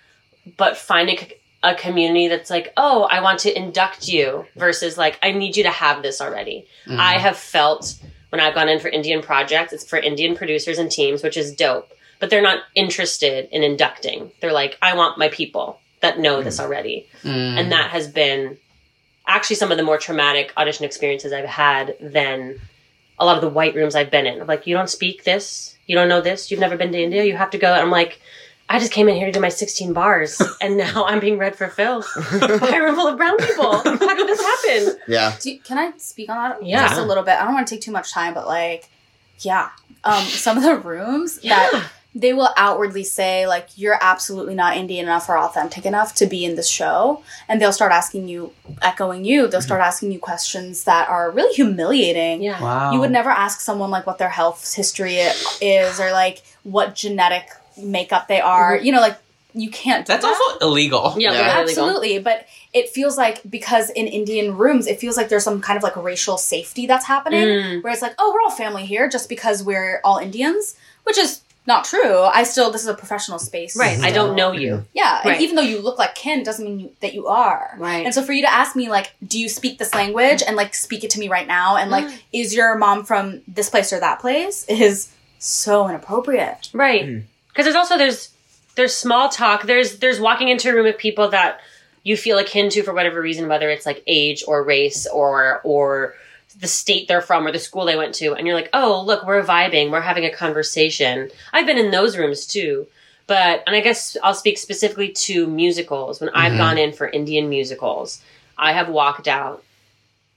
but 0.57 0.75
finding 0.77 1.19
a 1.63 1.75
community 1.75 2.27
that's 2.27 2.49
like, 2.49 2.73
oh, 2.75 3.03
I 3.03 3.21
want 3.21 3.39
to 3.41 3.55
induct 3.55 4.07
you 4.07 4.45
versus 4.55 4.97
like, 4.97 5.19
I 5.21 5.31
need 5.31 5.55
you 5.55 5.63
to 5.63 5.69
have 5.69 6.01
this 6.01 6.19
already. 6.19 6.65
Mhm. 6.87 6.97
I 6.97 7.19
have 7.19 7.37
felt 7.37 7.95
when 8.29 8.41
I've 8.41 8.55
gone 8.55 8.67
in 8.67 8.79
for 8.79 8.87
Indian 8.87 9.21
projects, 9.21 9.71
it's 9.71 9.87
for 9.87 9.99
Indian 9.99 10.35
producers 10.35 10.79
and 10.79 10.89
teams, 10.91 11.21
which 11.21 11.37
is 11.37 11.53
dope, 11.53 11.91
but 12.19 12.29
they're 12.31 12.41
not 12.41 12.63
interested 12.75 13.47
in 13.51 13.61
inducting. 13.61 14.31
They're 14.41 14.51
like, 14.53 14.77
I 14.81 14.95
want 14.95 15.17
my 15.19 15.27
people 15.27 15.79
that 15.99 16.17
know 16.17 16.41
this 16.41 16.59
already. 16.59 17.07
Mm. 17.23 17.59
And 17.59 17.71
that 17.71 17.91
has 17.91 18.07
been 18.07 18.57
actually 19.31 19.55
some 19.55 19.71
of 19.71 19.77
the 19.77 19.83
more 19.83 19.97
traumatic 19.97 20.53
audition 20.57 20.85
experiences 20.85 21.31
I've 21.33 21.45
had 21.45 21.95
than 21.99 22.59
a 23.19 23.25
lot 23.25 23.35
of 23.35 23.41
the 23.41 23.49
white 23.49 23.75
rooms 23.75 23.95
I've 23.95 24.11
been 24.11 24.25
in. 24.25 24.45
Like, 24.47 24.67
you 24.67 24.75
don't 24.75 24.89
speak 24.89 25.23
this, 25.23 25.75
you 25.87 25.95
don't 25.95 26.09
know 26.09 26.21
this, 26.21 26.51
you've 26.51 26.59
never 26.59 26.75
been 26.77 26.91
to 26.91 27.01
India, 27.01 27.23
you 27.23 27.35
have 27.37 27.51
to 27.51 27.57
go. 27.57 27.71
And 27.73 27.81
I'm 27.81 27.91
like, 27.91 28.19
I 28.69 28.79
just 28.79 28.91
came 28.91 29.09
in 29.09 29.15
here 29.15 29.25
to 29.27 29.31
do 29.31 29.39
my 29.39 29.49
16 29.49 29.93
bars, 29.93 30.41
and 30.61 30.77
now 30.77 31.05
I'm 31.05 31.19
being 31.19 31.37
read 31.37 31.55
for 31.55 31.67
Phil 31.67 32.03
by 32.39 32.69
a 32.75 32.81
room 32.81 32.95
full 32.95 33.07
of 33.07 33.17
brown 33.17 33.37
people. 33.37 33.71
How 33.77 34.15
did 34.15 34.27
this 34.27 34.41
happen? 34.41 34.97
Yeah. 35.07 35.35
Do 35.39 35.51
you- 35.51 35.59
can 35.59 35.77
I 35.77 35.91
speak 35.97 36.29
on 36.29 36.37
that 36.37 36.63
Yeah. 36.65 36.87
just 36.87 36.99
a 36.99 37.03
little 37.03 37.23
bit? 37.23 37.33
I 37.39 37.43
don't 37.45 37.53
want 37.53 37.67
to 37.67 37.75
take 37.75 37.81
too 37.83 37.91
much 37.91 38.11
time, 38.11 38.33
but 38.33 38.47
like, 38.47 38.89
yeah, 39.39 39.69
um, 40.03 40.23
some 40.23 40.57
of 40.57 40.63
the 40.63 40.75
rooms 40.77 41.39
that 41.41 41.89
they 42.13 42.33
will 42.33 42.49
outwardly 42.57 43.03
say 43.05 43.47
like 43.47 43.67
you're 43.77 43.97
absolutely 44.01 44.53
not 44.53 44.75
Indian 44.75 45.05
enough 45.05 45.29
or 45.29 45.37
authentic 45.37 45.85
enough 45.85 46.13
to 46.15 46.25
be 46.25 46.43
in 46.43 46.55
this 46.55 46.67
show, 46.69 47.23
and 47.47 47.61
they'll 47.61 47.71
start 47.71 47.91
asking 47.91 48.27
you, 48.27 48.51
echoing 48.81 49.23
you. 49.23 49.47
They'll 49.47 49.61
start 49.61 49.81
asking 49.81 50.11
you 50.11 50.19
questions 50.19 50.83
that 50.83 51.07
are 51.09 51.31
really 51.31 51.53
humiliating. 51.53 52.41
Yeah, 52.43 52.61
Wow. 52.61 52.91
you 52.91 52.99
would 52.99 53.11
never 53.11 53.29
ask 53.29 53.61
someone 53.61 53.91
like 53.91 54.05
what 54.05 54.17
their 54.17 54.29
health 54.29 54.73
history 54.75 55.17
is 55.61 55.99
or 55.99 56.11
like 56.11 56.41
what 56.63 56.95
genetic 56.95 57.47
makeup 57.77 58.27
they 58.27 58.41
are. 58.41 58.77
Mhm. 58.77 58.83
You 58.85 58.91
know, 58.91 58.99
like 59.01 59.17
you 59.53 59.69
can't. 59.69 60.05
do 60.05 60.13
That's 60.13 60.23
that. 60.25 60.33
also 60.33 60.65
illegal. 60.65 61.13
Yeah, 61.17 61.31
Yeah. 61.31 61.39
really 61.39 61.63
illegal. 61.63 61.83
absolutely. 61.85 62.19
But 62.19 62.45
it 62.73 62.89
feels 62.89 63.17
like 63.17 63.41
because 63.49 63.89
in 63.89 64.07
Indian 64.07 64.55
rooms, 64.57 64.87
it 64.87 64.99
feels 64.99 65.17
like 65.17 65.27
there's 65.29 65.43
some 65.43 65.59
kind 65.61 65.75
of 65.77 65.83
like 65.83 65.95
racial 65.97 66.37
safety 66.37 66.85
that's 66.87 67.05
happening, 67.05 67.47
Mm. 67.47 67.83
where 67.83 67.91
it's 67.91 68.01
like, 68.01 68.15
oh, 68.19 68.31
we're 68.33 68.41
all 68.41 68.51
family 68.55 68.85
here 68.85 69.09
just 69.09 69.27
because 69.29 69.61
we're 69.63 69.99
all 70.05 70.17
Indians, 70.19 70.75
which 71.03 71.17
is 71.17 71.41
not 71.67 71.85
true. 71.85 72.21
I 72.21 72.43
still 72.43 72.71
this 72.71 72.81
is 72.81 72.87
a 72.87 72.93
professional 72.93 73.37
space, 73.39 73.75
Right, 73.75 73.99
I 73.99 74.11
don't 74.11 74.35
know 74.35 74.51
you. 74.51 74.85
Yeah, 74.93 75.21
Right. 75.23 75.33
and 75.33 75.41
even 75.41 75.55
though 75.55 75.61
you 75.61 75.79
look 75.81 75.99
like 75.99 76.15
kin, 76.15 76.43
doesn't 76.43 76.65
mean 76.65 76.79
you, 76.79 76.91
that 77.01 77.13
you 77.13 77.27
are. 77.27 77.75
Right. 77.77 78.05
And 78.05 78.13
so 78.13 78.23
for 78.23 78.33
you 78.33 78.41
to 78.41 78.51
ask 78.51 78.75
me 78.75 78.89
like, 78.89 79.13
do 79.25 79.39
you 79.39 79.47
speak 79.47 79.77
this 79.77 79.93
language 79.93 80.41
and 80.45 80.55
like 80.55 80.73
speak 80.73 81.03
it 81.03 81.11
to 81.11 81.19
me 81.19 81.29
right 81.29 81.47
now, 81.47 81.75
and 81.77 81.91
like, 81.91 82.07
is 82.33 82.53
your 82.53 82.75
mom 82.77 83.05
from 83.05 83.41
this 83.47 83.69
place 83.69 83.93
or 83.93 83.99
that 83.99 84.19
place? 84.19 84.65
Is 84.65 85.09
so 85.39 85.87
inappropriate. 85.87 86.69
Right. 86.73 87.05
Hmm. 87.05 87.19
Because 87.49 87.65
there's 87.65 87.75
also 87.75 87.97
there's 87.97 88.29
there's 88.75 88.93
small 88.93 89.29
talk. 89.29 89.63
There's 89.63 89.97
there's 89.99 90.19
walking 90.19 90.49
into 90.49 90.69
a 90.69 90.73
room 90.73 90.85
of 90.87 90.97
people 90.97 91.29
that 91.29 91.59
you 92.03 92.17
feel 92.17 92.37
akin 92.39 92.69
to 92.71 92.81
for 92.83 92.93
whatever 92.93 93.21
reason, 93.21 93.47
whether 93.47 93.69
it's 93.69 93.85
like 93.85 94.01
age 94.07 94.43
or 94.47 94.63
race 94.63 95.05
or 95.07 95.61
or 95.63 96.15
the 96.61 96.67
state 96.67 97.07
they're 97.07 97.21
from 97.21 97.45
or 97.45 97.51
the 97.51 97.59
school 97.59 97.85
they 97.85 97.97
went 97.97 98.15
to, 98.15 98.33
and 98.35 98.45
you're 98.47 98.55
like, 98.55 98.69
oh 98.73 99.03
look, 99.05 99.25
we're 99.25 99.43
vibing, 99.43 99.91
we're 99.91 99.99
having 100.01 100.25
a 100.25 100.31
conversation. 100.31 101.29
I've 101.51 101.65
been 101.65 101.77
in 101.77 101.91
those 101.91 102.17
rooms 102.17 102.45
too. 102.45 102.87
But 103.27 103.63
and 103.65 103.75
I 103.75 103.79
guess 103.81 104.17
I'll 104.23 104.33
speak 104.33 104.57
specifically 104.57 105.09
to 105.09 105.47
musicals. 105.47 106.19
When 106.21 106.29
I've 106.31 106.53
Mhm. 106.53 106.57
gone 106.57 106.77
in 106.77 106.91
for 106.93 107.07
Indian 107.07 107.49
musicals, 107.49 108.21
I 108.57 108.73
have 108.73 108.89
walked 108.89 109.27
out 109.27 109.63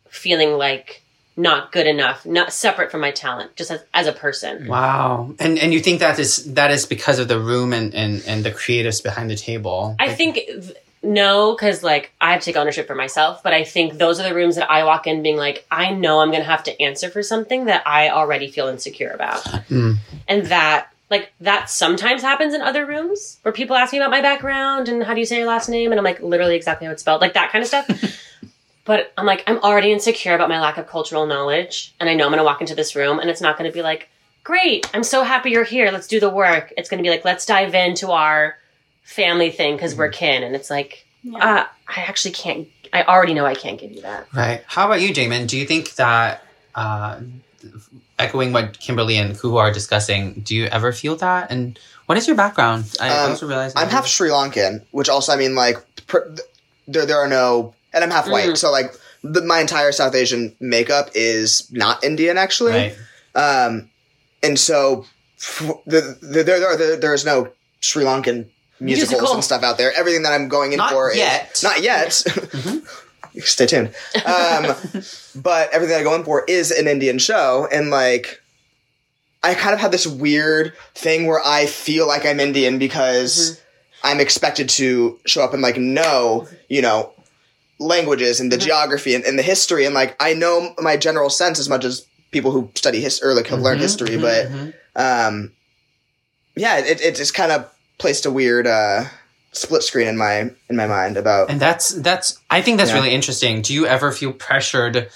feeling 0.08 0.52
like 0.58 1.02
not 1.36 1.72
good 1.72 1.86
enough, 1.88 2.24
not 2.24 2.52
separate 2.52 2.92
from 2.92 3.00
my 3.00 3.10
talent, 3.10 3.56
just 3.56 3.70
as, 3.72 3.80
as 3.92 4.06
a 4.06 4.12
person. 4.12 4.68
Wow. 4.68 5.34
And 5.40 5.58
and 5.58 5.72
you 5.72 5.80
think 5.80 5.98
that 6.00 6.18
is 6.20 6.54
that 6.54 6.70
is 6.70 6.86
because 6.86 7.18
of 7.18 7.26
the 7.28 7.40
room 7.40 7.72
and 7.72 7.92
and, 7.94 8.22
and 8.26 8.44
the 8.44 8.52
creatives 8.52 9.02
behind 9.02 9.28
the 9.30 9.36
table. 9.36 9.96
I 9.98 10.14
think 10.14 10.36
th- 10.36 10.76
no, 11.04 11.54
because 11.54 11.82
like 11.82 12.12
I 12.20 12.32
have 12.32 12.40
to 12.40 12.46
take 12.46 12.56
ownership 12.56 12.86
for 12.86 12.94
myself. 12.94 13.42
But 13.42 13.52
I 13.52 13.64
think 13.64 13.94
those 13.98 14.18
are 14.18 14.28
the 14.28 14.34
rooms 14.34 14.56
that 14.56 14.70
I 14.70 14.84
walk 14.84 15.06
in 15.06 15.22
being 15.22 15.36
like, 15.36 15.66
I 15.70 15.92
know 15.92 16.20
I'm 16.20 16.30
going 16.30 16.42
to 16.42 16.48
have 16.48 16.64
to 16.64 16.82
answer 16.82 17.10
for 17.10 17.22
something 17.22 17.66
that 17.66 17.86
I 17.86 18.08
already 18.10 18.50
feel 18.50 18.68
insecure 18.68 19.10
about, 19.10 19.42
Mm. 19.70 19.96
and 20.28 20.46
that 20.46 20.88
like 21.10 21.32
that 21.40 21.68
sometimes 21.70 22.22
happens 22.22 22.54
in 22.54 22.62
other 22.62 22.86
rooms 22.86 23.38
where 23.42 23.52
people 23.52 23.76
ask 23.76 23.92
me 23.92 23.98
about 23.98 24.10
my 24.10 24.22
background 24.22 24.88
and 24.88 25.02
how 25.04 25.12
do 25.14 25.20
you 25.20 25.26
say 25.26 25.38
your 25.38 25.46
last 25.46 25.68
name, 25.68 25.92
and 25.92 25.98
I'm 25.98 26.04
like 26.04 26.20
literally 26.20 26.56
exactly 26.56 26.86
how 26.86 26.92
it's 26.92 27.02
spelled, 27.02 27.20
like 27.20 27.34
that 27.34 27.52
kind 27.52 27.62
of 27.62 27.68
stuff. 27.68 27.86
but 28.84 29.12
I'm 29.16 29.26
like 29.26 29.44
I'm 29.46 29.58
already 29.58 29.92
insecure 29.92 30.34
about 30.34 30.48
my 30.48 30.60
lack 30.60 30.78
of 30.78 30.86
cultural 30.86 31.26
knowledge, 31.26 31.94
and 32.00 32.08
I 32.08 32.14
know 32.14 32.24
I'm 32.24 32.30
going 32.30 32.38
to 32.38 32.44
walk 32.44 32.60
into 32.60 32.74
this 32.74 32.96
room 32.96 33.18
and 33.18 33.28
it's 33.30 33.40
not 33.40 33.58
going 33.58 33.70
to 33.70 33.74
be 33.74 33.82
like. 33.82 34.08
Great. 34.42 34.90
I'm 34.92 35.04
so 35.04 35.22
happy 35.22 35.52
you're 35.52 35.64
here. 35.64 35.90
Let's 35.90 36.06
do 36.06 36.20
the 36.20 36.28
work. 36.28 36.70
It's 36.76 36.90
going 36.90 36.98
to 36.98 37.02
be 37.02 37.08
like, 37.08 37.24
let's 37.24 37.46
dive 37.46 37.74
into 37.74 38.10
our 38.10 38.58
family 39.04 39.50
thing 39.50 39.76
because 39.76 39.94
we're 39.94 40.08
kin. 40.10 40.42
And 40.42 40.54
it's 40.56 40.70
like, 40.70 41.06
uh, 41.34 41.64
I 41.88 42.00
actually 42.02 42.32
can't, 42.32 42.68
I 42.92 43.04
already 43.04 43.34
know 43.34 43.46
I 43.46 43.54
can't 43.54 43.78
give 43.78 43.92
you 43.92 44.02
that. 44.02 44.26
Right. 44.34 44.62
How 44.66 44.86
about 44.86 45.00
you, 45.00 45.10
Jamen? 45.14 45.46
Do 45.46 45.56
you 45.56 45.66
think 45.66 45.94
that 45.94 46.42
uh, 46.74 47.20
echoing 48.18 48.52
what 48.52 48.78
Kimberly 48.78 49.16
and 49.16 49.34
Kuhoo 49.36 49.56
are 49.58 49.72
discussing, 49.72 50.40
do 50.44 50.54
you 50.54 50.66
ever 50.66 50.92
feel 50.92 51.16
that? 51.16 51.50
And 51.50 51.78
What 52.06 52.18
is 52.18 52.26
your 52.26 52.36
background? 52.36 52.84
I 53.00 53.08
Um, 53.08 53.30
also 53.30 53.46
realized 53.46 53.76
I'm 53.78 53.88
half 53.88 54.06
Sri 54.06 54.28
Lankan, 54.30 54.84
which 54.90 55.08
also 55.08 55.32
I 55.32 55.36
mean 55.36 55.54
like 55.54 55.76
pr- 56.06 56.18
there 56.86 57.06
there 57.06 57.18
are 57.18 57.28
no, 57.28 57.74
and 57.94 58.04
I'm 58.04 58.10
half 58.10 58.28
white, 58.28 58.48
Mm. 58.50 58.56
so 58.58 58.70
like 58.70 58.92
the, 59.22 59.40
my 59.42 59.60
entire 59.60 59.90
South 59.90 60.14
Asian 60.14 60.54
makeup 60.60 61.08
is 61.14 61.66
not 61.72 62.04
Indian 62.04 62.36
actually. 62.36 62.72
Right. 62.72 62.96
Um, 63.34 63.88
and 64.42 64.58
so 64.58 65.06
f- 65.38 65.62
the, 65.86 66.18
the, 66.20 66.42
there 66.44 66.60
there 66.60 66.76
there 66.76 66.96
there's 66.96 67.24
no 67.24 67.48
Sri 67.80 68.04
Lankan 68.04 68.50
musicals 68.80 69.10
Musical. 69.10 69.34
and 69.34 69.44
stuff 69.44 69.62
out 69.62 69.78
there. 69.78 69.92
Everything 69.96 70.22
that 70.22 70.32
I'm 70.32 70.48
going 70.48 70.72
in 70.72 70.78
Not 70.78 70.90
for 70.90 71.12
yet. 71.12 71.52
is 71.54 71.62
not 71.62 71.82
yet. 71.82 72.22
Mm-hmm. 73.34 73.40
Stay 73.40 73.66
tuned. 73.66 73.88
Um, 74.24 74.76
but 75.42 75.72
everything 75.72 75.94
that 75.96 76.00
I 76.00 76.02
go 76.04 76.14
in 76.14 76.22
for 76.22 76.44
is 76.46 76.70
an 76.70 76.86
Indian 76.86 77.18
show, 77.18 77.66
and 77.70 77.90
like. 77.90 78.40
I 79.42 79.52
kind 79.52 79.74
of 79.74 79.80
have 79.80 79.90
this 79.90 80.06
weird 80.06 80.72
thing 80.94 81.26
where 81.26 81.40
I 81.44 81.66
feel 81.66 82.08
like 82.08 82.24
I'm 82.24 82.40
Indian 82.40 82.78
because 82.78 83.36
mm-hmm. 83.36 84.06
I'm 84.06 84.20
expected 84.20 84.70
to 84.70 85.18
show 85.26 85.44
up 85.44 85.52
and 85.52 85.60
like 85.60 85.76
know, 85.76 86.48
you 86.70 86.80
know, 86.80 87.12
languages 87.78 88.40
and 88.40 88.50
the 88.50 88.56
mm-hmm. 88.56 88.66
geography 88.66 89.14
and, 89.14 89.24
and 89.24 89.38
the 89.38 89.42
history 89.42 89.84
and 89.84 89.94
like 89.94 90.16
I 90.20 90.34
know 90.34 90.74
my 90.78 90.96
general 90.96 91.28
sense 91.28 91.58
as 91.58 91.68
much 91.68 91.84
as 91.84 92.06
people 92.30 92.50
who 92.50 92.70
study 92.74 93.00
history 93.00 93.30
or 93.30 93.34
like 93.34 93.46
have 93.48 93.60
learned 93.60 93.80
history, 93.80 94.16
but 94.16 94.46
um, 94.96 95.52
yeah, 96.56 96.78
it 96.78 97.00
it 97.00 97.16
just 97.16 97.34
kind 97.34 97.52
of 97.52 97.70
placed 97.98 98.26
a 98.26 98.30
weird 98.30 98.66
uh, 98.66 99.04
split 99.52 99.82
screen 99.82 100.08
in 100.08 100.16
my 100.16 100.50
in 100.68 100.76
my 100.76 100.86
mind 100.86 101.16
about 101.16 101.50
And 101.50 101.60
that's 101.60 101.90
that's 101.90 102.40
I 102.50 102.62
think 102.62 102.78
that's 102.78 102.92
really 102.92 103.10
interesting. 103.14 103.62
Do 103.62 103.72
you 103.74 103.86
ever 103.86 104.12
feel 104.12 104.32
pressured 104.32 105.08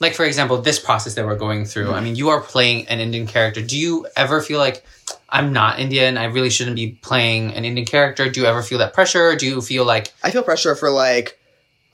like 0.00 0.14
for 0.14 0.24
example, 0.24 0.60
this 0.62 0.78
process 0.78 1.14
that 1.14 1.26
we're 1.26 1.36
going 1.36 1.64
through. 1.64 1.90
I 1.92 2.00
mean, 2.00 2.14
you 2.14 2.28
are 2.28 2.40
playing 2.40 2.86
an 2.86 3.00
Indian 3.00 3.26
character. 3.26 3.60
Do 3.62 3.76
you 3.76 4.06
ever 4.16 4.40
feel 4.40 4.60
like 4.60 4.84
I'm 5.28 5.52
not 5.52 5.80
Indian, 5.80 6.16
I 6.16 6.26
really 6.26 6.50
shouldn't 6.50 6.76
be 6.76 6.92
playing 7.02 7.52
an 7.54 7.64
Indian 7.64 7.84
character? 7.84 8.30
Do 8.30 8.40
you 8.40 8.46
ever 8.46 8.62
feel 8.62 8.78
that 8.78 8.94
pressure? 8.94 9.34
Do 9.34 9.46
you 9.46 9.60
feel 9.60 9.84
like 9.84 10.12
I 10.22 10.30
feel 10.30 10.44
pressure 10.44 10.76
for 10.76 10.90
like, 10.90 11.38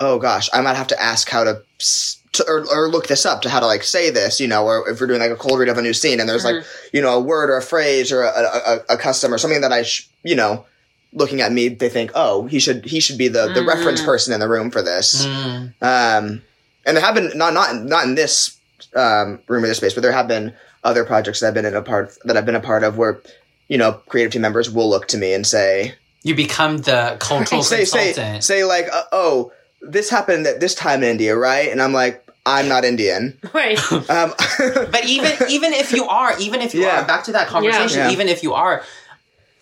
oh 0.00 0.18
gosh, 0.18 0.50
I 0.52 0.60
might 0.60 0.76
have 0.76 0.88
to 0.88 1.02
ask 1.02 1.30
how 1.30 1.44
to, 1.44 1.62
s- 1.80 2.18
to 2.34 2.44
or, 2.46 2.64
or 2.72 2.88
look 2.88 3.06
this 3.06 3.26
up 3.26 3.42
to 3.42 3.48
how 3.48 3.60
to 3.60 3.66
like 3.66 3.82
say 3.82 4.10
this, 4.10 4.40
you 4.40 4.46
know, 4.46 4.64
or 4.64 4.88
if 4.88 5.00
we're 5.00 5.06
doing 5.06 5.20
like 5.20 5.30
a 5.30 5.36
cold 5.36 5.58
read 5.58 5.68
of 5.68 5.78
a 5.78 5.82
new 5.82 5.92
scene 5.92 6.20
and 6.20 6.28
there's 6.28 6.44
like, 6.44 6.64
you 6.92 7.00
know, 7.00 7.16
a 7.16 7.20
word 7.20 7.50
or 7.50 7.56
a 7.56 7.62
phrase 7.62 8.12
or 8.12 8.22
a, 8.22 8.28
a, 8.28 8.80
a, 8.90 8.96
custom 8.96 9.32
or 9.32 9.38
something 9.38 9.60
that 9.62 9.72
I, 9.72 9.82
sh- 9.82 10.08
you 10.22 10.36
know, 10.36 10.64
looking 11.12 11.40
at 11.40 11.52
me, 11.52 11.68
they 11.68 11.88
think, 11.88 12.10
oh, 12.14 12.46
he 12.46 12.58
should 12.58 12.84
he 12.84 13.00
should 13.00 13.18
be 13.18 13.28
the 13.28 13.52
the 13.52 13.64
reference 13.64 14.02
person 14.02 14.34
in 14.34 14.40
the 14.40 14.48
room 14.48 14.70
for 14.70 14.82
this. 14.82 15.24
Um, 15.80 16.42
and 16.86 16.96
there 16.96 17.00
have 17.00 17.14
been 17.14 17.36
not 17.36 17.54
not 17.54 17.76
not 17.76 18.04
in 18.04 18.14
this 18.14 18.58
um, 18.94 19.40
room 19.46 19.64
or 19.64 19.66
this 19.66 19.78
space, 19.78 19.94
but 19.94 20.02
there 20.02 20.12
have 20.12 20.28
been 20.28 20.54
other 20.82 21.04
projects 21.04 21.40
that 21.40 21.48
I've 21.48 21.54
been 21.54 21.64
in 21.64 21.74
a 21.74 21.82
part 21.82 22.16
that 22.24 22.36
I've 22.36 22.46
been 22.46 22.54
a 22.54 22.60
part 22.60 22.84
of 22.84 22.98
where, 22.98 23.22
you 23.68 23.78
know, 23.78 23.92
creative 24.08 24.32
team 24.32 24.42
members 24.42 24.70
will 24.70 24.90
look 24.90 25.08
to 25.08 25.18
me 25.18 25.32
and 25.32 25.46
say, 25.46 25.94
you 26.24 26.34
become 26.34 26.78
the 26.78 27.16
cultural 27.20 27.62
say 27.62 27.84
say 27.84 28.06
consultant? 28.06 28.42
say 28.42 28.64
like 28.64 28.88
uh, 28.92 29.04
oh 29.12 29.52
this 29.80 30.10
happened 30.10 30.46
at 30.46 30.58
this 30.58 30.74
time 30.74 31.02
in 31.02 31.10
India 31.10 31.36
right 31.36 31.70
and 31.70 31.80
I'm 31.80 31.92
like 31.92 32.23
I'm 32.46 32.68
not 32.68 32.84
Indian 32.84 33.38
right 33.54 33.78
um 34.10 34.32
but 34.90 35.04
even 35.06 35.32
even 35.48 35.72
if 35.72 35.92
you 35.92 36.04
are, 36.06 36.38
even 36.38 36.60
if 36.60 36.74
you 36.74 36.82
Yeah. 36.82 37.02
are, 37.02 37.06
back 37.06 37.24
to 37.24 37.32
that 37.32 37.48
conversation, 37.48 37.98
Yeah. 38.00 38.10
even 38.10 38.28
if 38.28 38.42
you 38.42 38.52
are, 38.54 38.82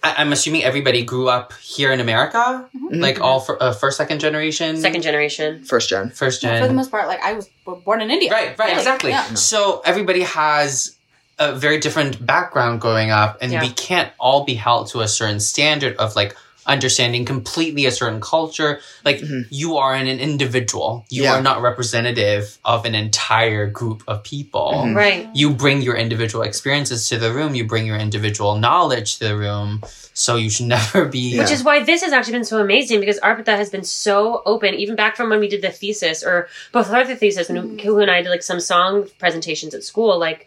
I, 0.03 0.15
I'm 0.19 0.33
assuming 0.33 0.65
everybody 0.65 1.05
grew 1.05 1.29
up 1.29 1.53
here 1.61 1.93
in 1.93 2.01
America, 2.01 2.69
like 2.91 3.21
all 3.21 3.39
for, 3.39 3.63
uh, 3.63 3.73
first, 3.73 3.97
second 3.97 4.19
generation, 4.19 4.77
Second 4.81 5.03
generation. 5.03 5.63
first 5.65 5.89
gen 5.91 6.11
first 6.11 6.43
gen. 6.43 6.61
For 6.61 6.67
the 6.67 6.75
most 6.75 6.91
part, 6.91 7.07
like 7.07 7.21
I 7.23 7.35
was 7.35 7.49
born 7.85 8.01
in 8.01 8.11
India. 8.11 8.33
Right, 8.33 8.59
right, 8.59 8.71
Yeah. 8.71 8.79
exactly. 8.79 9.11
Yeah. 9.11 9.35
So 9.35 9.81
everybody 9.85 10.23
has 10.23 10.97
a 11.39 11.55
very 11.55 11.79
different 11.79 12.25
background 12.27 12.81
growing 12.81 13.11
up, 13.13 13.39
and 13.41 13.53
Yeah. 13.53 13.61
we 13.63 13.71
can't 13.71 14.11
all 14.19 14.45
be 14.45 14.55
held 14.55 14.89
to 14.91 15.01
a 15.01 15.09
certain 15.09 15.39
standard 15.41 15.97
of 15.99 16.17
like 16.17 16.35
understanding 16.67 17.25
completely 17.25 17.87
a 17.87 17.91
certain 17.91 18.21
culture. 18.21 18.81
Like 19.05 19.19
mm-hmm. 19.19 19.43
you 19.51 19.77
are 19.77 19.95
an, 19.95 20.07
an 20.07 20.21
individual. 20.21 21.05
You 21.09 21.25
Yeah. 21.25 21.35
are 21.35 21.43
not 21.43 21.63
representative 21.63 22.59
of 22.65 22.85
an 22.85 22.95
entire 22.95 23.67
group 23.67 24.03
of 24.07 24.23
people. 24.23 24.73
Mm-hmm. 24.75 24.97
Right. 24.97 25.29
You 25.35 25.51
bring 25.51 25.83
your 25.83 25.97
individual 25.97 26.45
experiences 26.45 27.09
to 27.09 27.19
the 27.19 27.33
room. 27.33 27.55
You 27.55 27.67
bring 27.67 27.87
your 27.87 27.97
individual 27.97 28.57
knowledge 28.57 29.19
to 29.19 29.29
the 29.29 29.37
room. 29.37 29.83
So 30.15 30.37
you 30.37 30.51
should 30.51 30.67
never 30.79 31.07
be. 31.07 31.39
Which 31.39 31.51
is 31.51 31.65
why 31.65 31.83
this 31.83 32.03
has 32.03 32.13
actually 32.13 32.35
been 32.35 32.45
so 32.45 32.61
amazing 32.61 33.01
because 33.01 33.19
Arpita 33.21 33.57
has 33.57 33.71
been 33.71 33.85
so 33.85 34.43
open, 34.47 34.75
even 34.75 34.97
back 34.97 35.17
from 35.17 35.31
when 35.31 35.41
we 35.41 35.49
did 35.49 35.63
the 35.63 35.71
thesis 35.71 36.23
or 36.23 36.49
before 36.73 37.05
the 37.05 37.17
thesis, 37.17 37.49
when 37.49 37.59
mm-hmm. 37.59 37.77
Kuhoo 37.77 38.03
and 38.03 38.11
I 38.11 38.23
did 38.23 38.31
like 38.31 38.43
some 38.43 38.61
song 38.61 39.09
presentations 39.19 39.75
at 39.75 39.83
school, 39.83 40.19
like 40.19 40.47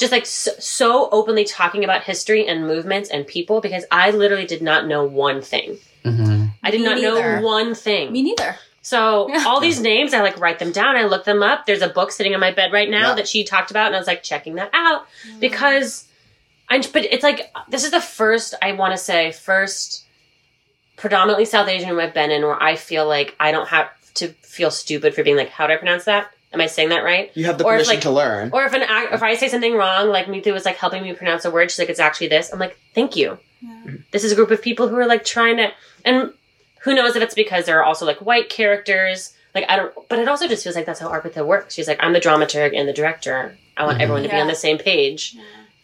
just 0.00 0.10
like 0.10 0.26
so, 0.26 0.50
so 0.58 1.08
openly 1.12 1.44
talking 1.44 1.84
about 1.84 2.02
history 2.02 2.46
and 2.48 2.66
movements 2.66 3.08
and 3.10 3.24
people 3.26 3.60
because 3.60 3.84
I 3.92 4.10
literally 4.10 4.46
did 4.46 4.62
not 4.62 4.86
know 4.88 5.04
one 5.04 5.40
thing. 5.42 5.78
Mhm. 6.04 6.50
I 6.64 6.70
did 6.72 6.80
Me 6.80 6.86
not 6.86 6.96
neither. 6.98 7.36
know 7.40 7.46
one 7.46 7.74
thing. 7.74 8.10
Me 8.10 8.22
neither. 8.22 8.56
So 8.82 9.28
all 9.46 9.60
these 9.60 9.78
names, 9.80 10.14
I 10.14 10.22
like 10.22 10.40
write 10.40 10.58
them 10.58 10.72
down. 10.72 10.96
I 10.96 11.04
look 11.04 11.24
them 11.24 11.42
up. 11.42 11.66
There's 11.66 11.82
a 11.82 11.88
book 11.88 12.10
sitting 12.10 12.32
on 12.34 12.40
my 12.40 12.50
bed 12.50 12.72
right 12.72 12.88
now 12.88 13.10
Yeah. 13.10 13.14
that 13.16 13.28
she 13.28 13.44
talked 13.44 13.70
about, 13.70 13.86
and 13.88 13.94
I 13.94 13.98
was 13.98 14.06
like 14.08 14.22
checking 14.22 14.54
that 14.54 14.70
out 14.72 15.06
because 15.38 16.06
I. 16.68 16.78
But 16.92 17.04
it's 17.04 17.22
like 17.22 17.52
this 17.68 17.84
is 17.84 17.90
the 17.90 18.00
first 18.00 18.54
I 18.62 18.72
want 18.72 18.92
to 18.92 18.98
say 18.98 19.32
first 19.32 20.04
predominantly 20.96 21.44
South 21.44 21.68
Asian 21.68 21.90
room 21.90 22.00
I've 22.00 22.14
been 22.14 22.30
in 22.30 22.42
where 22.42 22.60
I 22.62 22.76
feel 22.76 23.06
like 23.06 23.34
I 23.38 23.52
don't 23.52 23.68
have 23.68 23.88
to 24.14 24.28
feel 24.42 24.70
stupid 24.70 25.14
for 25.14 25.22
being 25.22 25.36
like, 25.36 25.50
how 25.50 25.66
do 25.66 25.72
I 25.74 25.76
pronounce 25.76 26.04
that? 26.04 26.30
Am 26.52 26.60
I 26.60 26.66
saying 26.66 26.88
that 26.88 27.04
right? 27.04 27.30
you 27.34 27.44
have 27.44 27.58
the 27.58 27.64
Or 27.64 27.74
if, 27.74 27.78
permission 27.78 27.94
like- 27.94 28.02
to 28.02 28.10
learn 28.10 28.50
Or 28.52 28.64
if 28.64 28.72
an 28.72 28.82
if 28.82 29.22
I 29.22 29.36
say 29.36 29.48
something 29.48 29.74
wrong, 29.74 30.08
like 30.08 30.26
Mithu 30.26 30.52
was 30.52 30.64
like 30.64 30.76
helping 30.76 31.02
me 31.02 31.12
pronounce 31.12 31.44
a 31.44 31.50
word, 31.50 31.70
she's 31.70 31.78
like, 31.78 31.88
it's 31.88 32.00
actually 32.00 32.28
this. 32.28 32.52
I'm 32.52 32.58
like, 32.58 32.78
thank 32.94 33.16
you. 33.16 33.38
This 34.10 34.24
is 34.24 34.32
a 34.32 34.34
group 34.34 34.50
of 34.50 34.62
people 34.62 34.88
who 34.88 34.96
are 34.96 35.06
like 35.06 35.24
trying 35.24 35.58
to, 35.58 35.70
and 36.04 36.32
who 36.82 36.94
knows 36.94 37.14
if 37.14 37.22
it's 37.22 37.34
because 37.34 37.66
there 37.66 37.78
are 37.78 37.84
also 37.84 38.06
like 38.06 38.18
white 38.18 38.48
characters. 38.48 39.34
Like 39.54 39.66
I 39.68 39.76
don't, 39.76 39.92
but 40.08 40.18
it 40.18 40.28
also 40.28 40.48
just 40.48 40.64
feels 40.64 40.76
like 40.76 40.86
that's 40.86 41.00
how 41.00 41.10
Arpita 41.10 41.46
works. 41.46 41.74
She's 41.74 41.86
like, 41.88 41.98
I'm 42.00 42.12
the 42.12 42.20
dramaturg 42.20 42.74
and 42.74 42.88
the 42.88 42.92
director. 42.92 43.56
I 43.76 43.84
want 43.84 43.94
mm-hmm. 43.94 44.02
everyone 44.02 44.22
to 44.22 44.28
be 44.28 44.36
on 44.36 44.46
the 44.46 44.54
same 44.54 44.78
page 44.78 45.36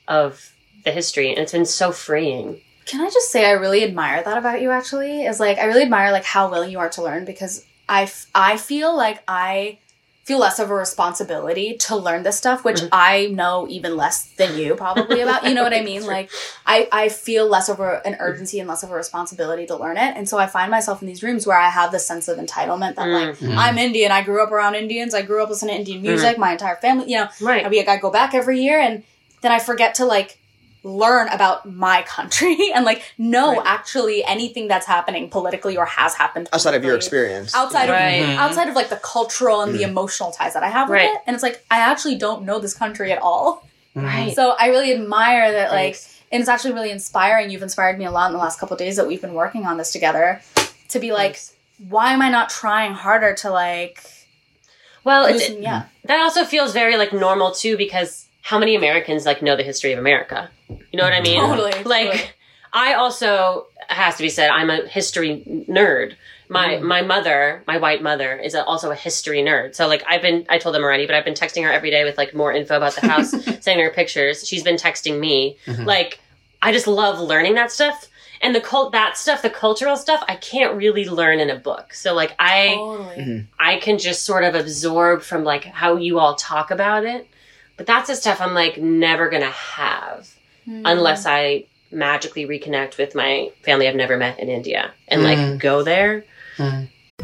of 0.08 0.52
the 0.84 0.92
history, 0.92 1.30
and 1.30 1.38
it's 1.38 1.52
been 1.52 1.66
so 1.66 1.92
freeing. 1.92 2.60
Can 2.86 3.00
I 3.00 3.10
just 3.10 3.30
say 3.30 3.44
I 3.44 3.52
really 3.52 3.82
admire 3.82 4.22
that 4.22 4.38
about 4.38 4.62
you 4.62 4.70
actually? 4.70 5.26
Is 5.26 5.40
like 5.40 5.58
I 5.58 5.64
really 5.64 5.82
admire 5.82 6.12
like 6.12 6.24
how 6.24 6.48
willing 6.50 6.70
you 6.70 6.78
are 6.78 6.88
to 6.90 7.02
learn 7.02 7.24
because 7.24 7.64
I, 7.88 8.02
f- 8.04 8.26
I 8.34 8.56
feel 8.56 8.96
like 8.96 9.22
I 9.28 9.78
feel 10.26 10.40
less 10.40 10.58
of 10.58 10.70
a 10.70 10.74
responsibility 10.74 11.76
to 11.76 11.94
learn 11.94 12.24
this 12.24 12.36
stuff, 12.36 12.64
which 12.64 12.78
mm-hmm. 12.78 12.88
I 12.90 13.26
know 13.26 13.68
even 13.70 13.96
less 13.96 14.24
than 14.32 14.58
you 14.58 14.74
probably 14.74 15.20
about. 15.20 15.44
You 15.44 15.54
know 15.54 15.62
what 15.62 15.72
I 15.72 15.82
mean? 15.82 15.96
Like 16.06 16.30
I, 16.64 16.88
I 16.92 17.08
feel 17.08 17.48
less 17.48 17.68
of 17.68 17.80
a, 17.80 18.00
an 18.06 18.16
urgency 18.20 18.60
and 18.60 18.68
less 18.68 18.82
of 18.82 18.90
a 18.90 18.94
responsibility 18.94 19.66
to 19.66 19.76
learn 19.76 19.96
it. 19.96 20.16
And 20.16 20.28
so 20.28 20.38
I 20.38 20.46
find 20.46 20.70
myself 20.70 21.02
in 21.02 21.08
these 21.08 21.22
rooms 21.22 21.46
where 21.46 21.58
I 21.58 21.68
have 21.68 21.90
this 21.90 22.06
sense 22.06 22.28
of 22.28 22.38
entitlement 22.38 22.94
that 22.94 23.08
like 23.08 23.36
mm-hmm. 23.36 23.58
I'm 23.58 23.76
Indian, 23.76 24.12
I 24.12 24.22
grew 24.22 24.42
up 24.42 24.52
around 24.52 24.74
Indians, 24.76 25.14
I 25.14 25.22
grew 25.22 25.42
up 25.42 25.48
listening 25.48 25.74
to 25.74 25.78
Indian 25.80 25.98
mm-hmm. 25.98 26.08
music, 26.08 26.38
my 26.38 26.52
entire 26.52 26.76
family, 26.76 27.10
you 27.10 27.16
know, 27.16 27.28
Right. 27.40 27.66
I, 27.66 27.68
mean, 27.68 27.88
I 27.88 27.96
go 27.96 28.10
back 28.10 28.34
every 28.34 28.60
year 28.60 28.78
and 28.78 29.02
then 29.40 29.52
I 29.52 29.58
forget 29.58 29.96
to 29.96 30.04
like 30.04 30.38
learn 30.86 31.28
about 31.28 31.70
my 31.70 32.02
country 32.02 32.56
and 32.74 32.84
like 32.84 33.02
know 33.18 33.60
actually 33.64 34.24
anything 34.24 34.68
that's 34.68 34.86
happening 34.86 35.28
politically 35.28 35.76
or 35.76 35.84
has 35.84 36.14
happened 36.14 36.48
outside 36.52 36.74
of 36.74 36.84
your 36.84 36.94
experience. 36.94 37.54
Outside 37.54 37.90
Right. 37.90 38.20
of 38.20 38.26
mm-hmm. 38.28 38.38
outside 38.38 38.68
of 38.68 38.74
like 38.74 38.88
the 38.88 38.96
cultural 38.96 39.62
and 39.62 39.74
the 39.74 39.80
mm. 39.82 39.88
emotional 39.88 40.30
ties 40.30 40.54
that 40.54 40.62
I 40.62 40.68
have 40.68 40.88
with 40.88 40.98
Right. 40.98 41.10
it. 41.10 41.22
And 41.26 41.34
it's 41.34 41.42
like 41.42 41.64
I 41.70 41.80
actually 41.80 42.16
don't 42.16 42.44
know 42.44 42.58
this 42.58 42.74
country 42.74 43.12
at 43.12 43.20
all. 43.20 43.66
Mm-hmm. 43.96 44.06
Right. 44.06 44.34
so 44.34 44.50
I 44.50 44.68
really 44.68 44.92
admire 44.92 45.52
that 45.52 45.72
like 45.72 45.98
and 46.30 46.40
it's 46.40 46.48
actually 46.48 46.74
really 46.74 46.90
inspiring. 46.90 47.50
You've 47.50 47.62
inspired 47.62 47.98
me 47.98 48.04
a 48.04 48.10
lot 48.10 48.26
in 48.26 48.32
the 48.32 48.38
last 48.38 48.60
couple 48.60 48.74
of 48.74 48.78
days 48.78 48.96
that 48.96 49.06
we've 49.06 49.20
been 49.20 49.34
working 49.34 49.64
on 49.64 49.78
this 49.78 49.92
together 49.92 50.40
to 50.88 51.00
be 51.00 51.12
like 51.12 51.40
why 51.88 52.12
am 52.12 52.22
I 52.22 52.30
not 52.30 52.48
trying 52.48 52.92
harder 52.94 53.34
to 53.34 53.50
like 53.50 54.02
well, 55.04 55.26
it's, 55.26 55.48
yeah 55.50 55.86
that 56.04 56.20
also 56.20 56.44
feels 56.44 56.72
very 56.72 56.96
like 56.96 57.12
normal 57.12 57.52
too 57.52 57.76
because 57.76 58.25
how 58.46 58.60
many 58.60 58.76
Americans 58.76 59.26
like 59.26 59.42
know 59.42 59.56
the 59.56 59.64
history 59.64 59.92
of 59.92 59.98
America? 59.98 60.48
You 60.68 60.96
know 60.96 61.02
what 61.02 61.12
I 61.12 61.20
mean? 61.20 61.40
Totally, 61.40 61.72
Like 61.82 62.10
totally. 62.12 62.30
I 62.72 62.94
also 62.94 63.66
has 63.88 64.14
to 64.18 64.22
be 64.22 64.28
said 64.28 64.50
I'm 64.50 64.70
a 64.70 64.86
history 64.86 65.42
nerd. 65.68 66.14
My 66.48 66.74
mm. 66.74 66.82
my 66.82 67.02
mother, 67.02 67.64
my 67.66 67.78
white 67.78 68.04
mother, 68.04 68.38
is 68.38 68.54
a, 68.54 68.64
also 68.64 68.92
a 68.92 68.94
history 68.94 69.42
nerd. 69.42 69.74
So 69.74 69.88
like 69.88 70.04
I've 70.08 70.22
been, 70.22 70.46
I 70.48 70.58
told 70.58 70.76
them 70.76 70.84
already, 70.84 71.06
but 71.06 71.16
I've 71.16 71.24
been 71.24 71.34
texting 71.34 71.64
her 71.64 71.72
every 71.72 71.90
day 71.90 72.04
with 72.04 72.16
like 72.16 72.34
more 72.34 72.52
info 72.52 72.76
about 72.76 72.94
the 72.94 73.08
house, 73.08 73.30
sending 73.60 73.84
her 73.84 73.90
pictures. 73.90 74.46
She's 74.46 74.62
been 74.62 74.76
texting 74.76 75.18
me. 75.18 75.56
Mm-hmm. 75.66 75.82
Like 75.82 76.20
I 76.62 76.70
just 76.70 76.86
love 76.86 77.18
learning 77.18 77.54
that 77.54 77.72
stuff. 77.72 78.08
And 78.42 78.54
the 78.54 78.60
cult, 78.60 78.92
that 78.92 79.16
stuff, 79.16 79.42
the 79.42 79.50
cultural 79.50 79.96
stuff, 79.96 80.22
I 80.28 80.36
can't 80.36 80.76
really 80.76 81.08
learn 81.08 81.40
in 81.40 81.50
a 81.50 81.56
book. 81.56 81.94
So 81.94 82.14
like 82.14 82.36
I, 82.38 82.74
totally 82.76 83.16
mm-hmm. 83.16 83.46
I 83.58 83.80
can 83.80 83.98
just 83.98 84.22
sort 84.22 84.44
of 84.44 84.54
absorb 84.54 85.22
from 85.22 85.42
like 85.42 85.64
how 85.64 85.96
you 85.96 86.20
all 86.20 86.36
talk 86.36 86.70
about 86.70 87.04
it. 87.04 87.26
But 87.76 87.86
that's 87.86 88.08
the 88.08 88.16
stuff 88.16 88.40
I'm 88.40 88.54
like 88.54 88.78
never 88.78 89.28
gonna 89.28 89.50
have 89.50 90.28
hmm. 90.64 90.82
unless 90.84 91.26
I 91.26 91.64
magically 91.90 92.46
reconnect 92.46 92.98
with 92.98 93.14
my 93.14 93.50
family 93.62 93.88
I've 93.88 93.94
never 93.94 94.16
met 94.16 94.38
in 94.38 94.48
India 94.48 94.92
and 95.08 95.22
like 95.22 95.38
hmm. 95.38 95.56
go 95.58 95.82
there. 95.82 96.24
Hmm. 96.56 96.84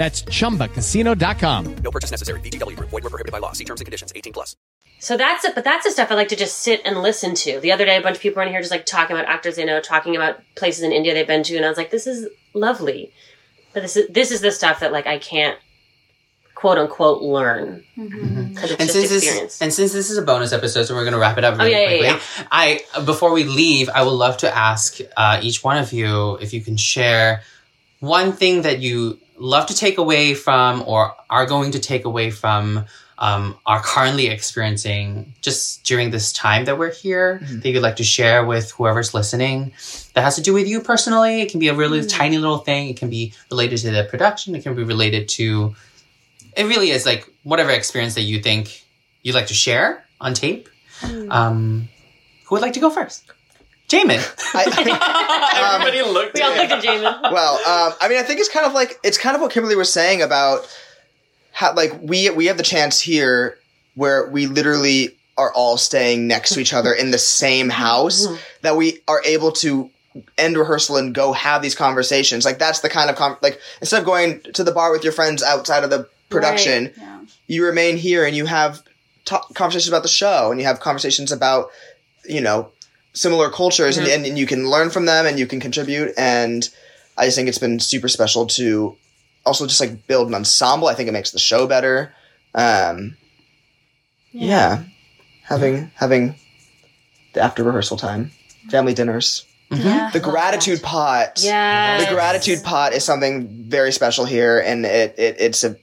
That's 0.00 0.22
chumbacasino.com. 0.22 1.74
No 1.84 1.90
purchase 1.90 2.10
necessary. 2.10 2.40
VGW 2.40 2.74
Group. 2.74 2.88
Void 2.88 3.04
were 3.04 3.10
prohibited 3.10 3.32
by 3.32 3.38
law. 3.38 3.52
See 3.52 3.64
terms 3.64 3.82
and 3.82 3.84
conditions. 3.84 4.14
18 4.16 4.32
plus. 4.32 4.56
So 4.98 5.18
that's 5.18 5.44
it, 5.44 5.54
but 5.54 5.62
that's 5.62 5.84
the 5.84 5.90
stuff 5.90 6.10
I 6.10 6.14
like 6.14 6.28
to 6.28 6.36
just 6.36 6.60
sit 6.60 6.80
and 6.86 7.02
listen 7.02 7.34
to. 7.34 7.60
The 7.60 7.70
other 7.70 7.84
day, 7.84 7.98
a 7.98 8.00
bunch 8.00 8.16
of 8.16 8.22
people 8.22 8.40
were 8.40 8.46
in 8.46 8.48
here 8.48 8.60
just 8.60 8.70
like 8.70 8.86
talking 8.86 9.14
about 9.14 9.28
actors 9.28 9.56
they 9.56 9.64
know, 9.66 9.78
talking 9.78 10.16
about 10.16 10.40
places 10.56 10.84
in 10.84 10.92
India 10.92 11.12
they've 11.12 11.26
been 11.26 11.42
to, 11.42 11.56
and 11.56 11.66
I 11.66 11.68
was 11.68 11.76
like, 11.76 11.90
this 11.90 12.06
is 12.06 12.28
lovely. 12.54 13.12
But 13.74 13.82
this 13.82 13.94
is 13.98 14.08
this 14.08 14.30
is 14.30 14.40
the 14.40 14.50
stuff 14.50 14.80
that 14.80 14.90
like 14.90 15.06
I 15.06 15.18
can't 15.18 15.58
quote 16.54 16.78
unquote 16.78 17.20
learn 17.20 17.84
because 17.94 18.70
it's 18.70 18.80
and 18.80 18.88
just 18.88 18.92
since 18.92 19.12
experience. 19.12 19.58
this 19.58 19.62
and 19.62 19.72
since 19.72 19.92
this 19.92 20.08
is 20.08 20.16
a 20.16 20.22
bonus 20.22 20.54
episode, 20.54 20.84
so 20.84 20.94
we're 20.94 21.04
going 21.04 21.12
to 21.12 21.20
wrap 21.20 21.36
it 21.36 21.44
up 21.44 21.58
really 21.58 21.74
Oh, 21.74 21.78
yeah, 21.78 21.90
yeah, 21.90 22.12
quickly. 22.12 22.46
I 22.50 22.80
before 23.04 23.32
we 23.32 23.44
leave, 23.44 23.90
I 23.90 24.02
would 24.02 24.12
love 24.12 24.38
to 24.38 24.54
ask 24.54 24.98
uh, 25.14 25.40
each 25.42 25.62
one 25.62 25.76
of 25.76 25.92
you 25.92 26.36
if 26.36 26.54
you 26.54 26.62
can 26.62 26.78
share 26.78 27.42
one 28.00 28.32
thing 28.32 28.62
that 28.62 28.80
you 28.80 29.18
love 29.40 29.66
to 29.66 29.74
take 29.74 29.98
away 29.98 30.34
from, 30.34 30.84
or 30.86 31.14
are 31.28 31.46
going 31.46 31.72
to 31.72 31.80
take 31.80 32.04
away 32.04 32.30
from, 32.30 32.84
um, 33.18 33.56
are 33.66 33.82
currently 33.82 34.28
experiencing 34.28 35.34
just 35.40 35.84
during 35.84 36.10
this 36.10 36.32
time 36.32 36.66
that 36.66 36.78
we're 36.78 36.92
here 36.92 37.40
that 37.42 37.68
you'd 37.68 37.82
like 37.82 37.96
to 37.96 38.04
share 38.04 38.44
with 38.44 38.70
whoever's 38.72 39.12
listening. 39.12 39.72
That 40.14 40.22
has 40.22 40.36
to 40.36 40.42
do 40.42 40.54
with 40.54 40.68
you 40.68 40.80
personally. 40.80 41.42
It 41.42 41.50
can 41.50 41.60
be 41.60 41.68
a 41.68 41.74
really 41.74 42.04
tiny 42.06 42.38
little 42.38 42.58
thing. 42.58 42.88
It 42.88 42.96
can 42.96 43.10
be 43.10 43.34
related 43.50 43.78
to 43.78 43.90
the 43.90 44.04
production. 44.04 44.54
It 44.54 44.62
can 44.62 44.74
be 44.74 44.84
related 44.84 45.28
to 45.30 45.74
it 46.56 46.64
really 46.64 46.90
is 46.90 47.06
like 47.06 47.28
whatever 47.42 47.70
experience 47.70 48.14
that 48.14 48.22
you 48.22 48.40
think 48.40 48.84
you'd 49.22 49.34
like 49.34 49.46
to 49.48 49.54
share 49.54 50.04
on 50.20 50.34
tape. 50.34 50.68
Um, 51.30 51.88
who 52.44 52.54
would 52.54 52.62
like 52.62 52.74
to 52.74 52.80
go 52.80 52.90
first? 52.90 53.30
Jamen. 53.90 54.18
Everybody 54.54 56.02
looked. 56.02 56.34
We 56.34 56.42
all 56.42 56.54
looked 56.54 56.72
at 56.72 56.82
Jamen. 56.82 57.02
well, 57.32 57.54
um, 57.56 57.94
I 58.00 58.08
mean, 58.08 58.18
I 58.18 58.22
think 58.22 58.38
it's 58.38 58.48
kind 58.48 58.64
of 58.64 58.72
like 58.72 58.98
it's 59.02 59.18
kind 59.18 59.34
of 59.34 59.42
what 59.42 59.50
Kimberly 59.50 59.76
was 59.76 59.92
saying 59.92 60.22
about 60.22 60.60
how 61.52 61.74
like 61.74 61.92
we 62.00 62.30
we 62.30 62.46
have 62.46 62.56
the 62.56 62.62
chance 62.62 63.00
here 63.00 63.58
where 63.96 64.28
we 64.28 64.46
literally 64.46 65.16
are 65.36 65.52
all 65.52 65.76
staying 65.76 66.28
next 66.28 66.54
to 66.54 66.60
each 66.60 66.72
other 66.72 66.92
in 66.92 67.10
the 67.10 67.18
same 67.18 67.68
house 67.68 68.26
that 68.62 68.76
we 68.76 68.98
are 69.08 69.22
able 69.24 69.50
to 69.50 69.90
end 70.36 70.56
rehearsal 70.56 70.96
and 70.96 71.14
go 71.14 71.32
have 71.32 71.62
these 71.62 71.74
conversations. 71.74 72.44
Like 72.44 72.58
that's 72.58 72.80
the 72.80 72.88
kind 72.88 73.10
of 73.10 73.16
com- 73.16 73.38
like 73.42 73.60
instead 73.80 74.00
of 74.00 74.06
going 74.06 74.40
to 74.54 74.62
the 74.62 74.72
bar 74.72 74.92
with 74.92 75.02
your 75.02 75.12
friends 75.12 75.42
outside 75.42 75.82
of 75.82 75.90
the 75.90 76.08
production, 76.28 76.92
you 77.46 77.64
remain 77.64 77.96
here 77.96 78.24
and 78.24 78.36
you 78.36 78.46
have 78.46 78.82
ta 79.24 79.40
conversations 79.54 79.88
about 79.88 80.02
the 80.02 80.08
show 80.08 80.50
and 80.50 80.60
you 80.60 80.66
have 80.66 80.78
conversations 80.78 81.32
about 81.32 81.70
you 82.24 82.40
know 82.40 82.70
similar 83.12 83.50
cultures 83.50 83.96
and, 83.98 84.06
and 84.06 84.38
you 84.38 84.46
can 84.46 84.68
learn 84.68 84.90
from 84.90 85.06
them 85.06 85.26
and 85.26 85.38
you 85.38 85.46
can 85.46 85.58
contribute 85.60 86.12
and 86.16 86.68
i 87.18 87.24
just 87.24 87.36
think 87.36 87.48
it's 87.48 87.58
been 87.58 87.80
super 87.80 88.08
special 88.08 88.46
to 88.46 88.96
also 89.44 89.66
just 89.66 89.80
like 89.80 90.06
build 90.06 90.28
an 90.28 90.34
ensemble. 90.34 90.88
I 90.88 90.94
think 90.94 91.08
it 91.08 91.12
makes 91.12 91.30
the 91.30 91.38
show 91.38 91.66
better. 91.66 92.14
Um 92.54 93.16
yeah, 94.32 94.84
having 95.42 95.90
having 95.94 96.36
the 97.32 97.40
after 97.40 97.64
rehearsal 97.64 97.96
time 97.96 98.30
family 98.70 98.94
dinners. 98.94 99.46
Yeah. 99.72 100.10
the 100.12 100.20
gratitude 100.20 100.82
pot. 100.82 101.40
Yes. 101.42 102.04
the 102.04 102.14
gratitude 102.14 102.64
pot 102.64 102.92
is 102.92 103.04
something 103.04 103.68
very 103.68 103.92
special 103.92 104.24
here 104.24 104.58
and 104.58 104.84
it, 104.84 105.14
it 105.16 105.36
it's 105.38 105.62
a 105.64 105.76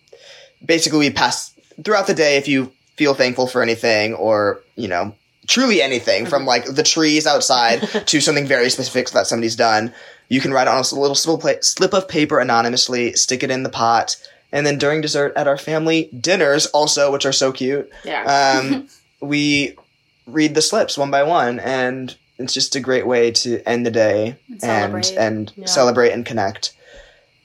basically 0.66 1.00
we 1.00 1.10
pass 1.10 1.54
throughout 1.84 2.08
the 2.08 2.13
day 2.13 2.38
if 2.38 2.48
you 2.48 2.72
feel 2.98 3.13
thankful 3.13 3.48
for 3.48 3.62
anything 3.62 4.13
or 4.13 4.62
you 4.76 4.88
know 4.90 5.16
truly 5.47 5.81
anything 5.81 6.25
from 6.25 6.45
like 6.45 6.65
the 6.65 6.83
trees 6.83 7.25
outside 7.25 7.81
to 8.07 8.19
something 8.21 8.45
very 8.45 8.69
specific 8.69 9.10
that 9.12 9.27
somebody's 9.27 9.55
done 9.55 9.93
you 10.29 10.41
can 10.41 10.51
write 10.51 10.67
on 10.67 10.75
a 10.75 10.95
little 10.95 11.15
slip 11.15 11.36
of 11.36 11.41
pla- 11.41 11.62
slip 11.62 11.93
of 11.93 12.07
paper 12.07 12.39
anonymously 12.39 13.13
stick 13.13 13.43
it 13.43 13.51
in 13.51 13.63
the 13.63 13.69
pot 13.69 14.15
and 14.51 14.65
then 14.65 14.77
during 14.77 15.01
dessert 15.01 15.33
at 15.36 15.47
our 15.47 15.57
family 15.57 16.10
dinners 16.19 16.65
also 16.67 17.12
which 17.12 17.25
are 17.25 17.31
so 17.33 17.51
cute 17.51 17.89
Yeah. 18.03 18.60
um, 18.63 18.88
we 19.21 19.75
read 20.25 20.53
the 20.55 20.62
slips 20.62 20.97
one 20.97 21.12
by 21.12 21.23
one 21.23 21.60
and 21.60 22.15
it's 22.38 22.53
just 22.53 22.75
a 22.75 22.79
great 22.79 23.07
way 23.07 23.31
to 23.31 23.62
end 23.67 23.86
the 23.86 23.91
day 23.91 24.36
And 24.49 24.63
and 24.63 25.05
celebrate. 25.05 25.12
and 25.17 25.53
Yeah. 25.55 25.65
celebrate 25.65 26.12
and 26.12 26.25
connect 26.25 26.73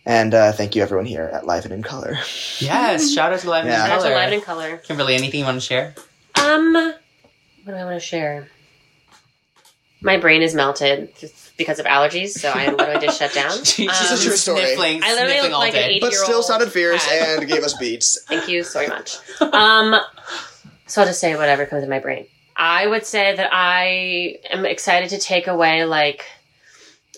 and 0.05 0.35
uh, 0.35 0.51
thank 0.51 0.75
you 0.75 0.83
everyone 0.83 1.07
here 1.07 1.31
at 1.33 1.47
live 1.47 1.65
and 1.65 1.73
in 1.73 1.83
color 1.85 2.19
Yes, 2.59 3.13
shout 3.15 3.33
out 3.33 3.39
to 3.41 3.49
Live 3.51 3.65
Yeah. 3.67 3.85
in 3.85 3.89
Shout 3.89 3.91
out 3.91 4.03
to 4.03 4.09
Color. 4.09 4.15
Live 4.17 4.33
in 4.33 4.41
Color. 4.41 4.77
Kimberly, 4.79 5.15
anything 5.15 5.39
you 5.41 5.47
want 5.47 5.61
to 5.61 5.67
share? 5.67 5.95
Um, 6.35 6.95
what 7.65 7.73
do 7.73 7.79
I 7.79 7.85
want 7.85 8.01
to 8.01 8.07
share? 8.07 8.49
My 10.01 10.17
brain 10.17 10.43
is 10.43 10.55
melted 10.55 11.13
just 11.19 11.57
because 11.57 11.79
of 11.79 11.87
allergies, 11.87 12.31
so 12.31 12.51
I 12.51 12.71
literally 12.71 13.07
just 13.07 13.19
shut 13.21 13.33
down. 13.35 13.53
She's 13.65 13.89
Um, 13.89 13.95
This 14.01 14.11
is 14.11 14.21
a 14.25 14.29
true 14.29 14.37
story. 14.37 14.61
Sniffling, 14.67 15.03
I 15.05 15.13
literally 15.13 15.33
sniffling 15.35 15.43
look 15.51 15.53
all 15.53 15.59
like 15.61 15.75
an 15.75 15.81
day. 15.81 15.89
eight- 15.95 16.01
but 16.01 16.13
still 16.13 16.43
sounded 16.43 16.73
fierce 16.73 17.07
cat. 17.07 17.39
and 17.39 17.49
gave 17.49 17.63
us 17.63 17.75
beats 17.75 18.21
Thank 18.29 18.49
you 18.49 18.65
so 18.65 18.87
much. 18.89 19.17
Um, 19.41 19.95
so 20.87 21.03
I'll 21.03 21.07
just 21.07 21.21
say 21.21 21.37
whatever 21.37 21.67
comes 21.67 21.85
in 21.85 21.89
my 21.91 22.01
brain. 22.01 22.27
I 22.57 22.87
would 22.87 23.07
say 23.07 23.35
that 23.37 23.49
I 23.53 24.39
am 24.51 24.67
excited 24.67 25.11
to 25.11 25.19
take 25.19 25.47
away 25.47 25.85
like 25.85 26.25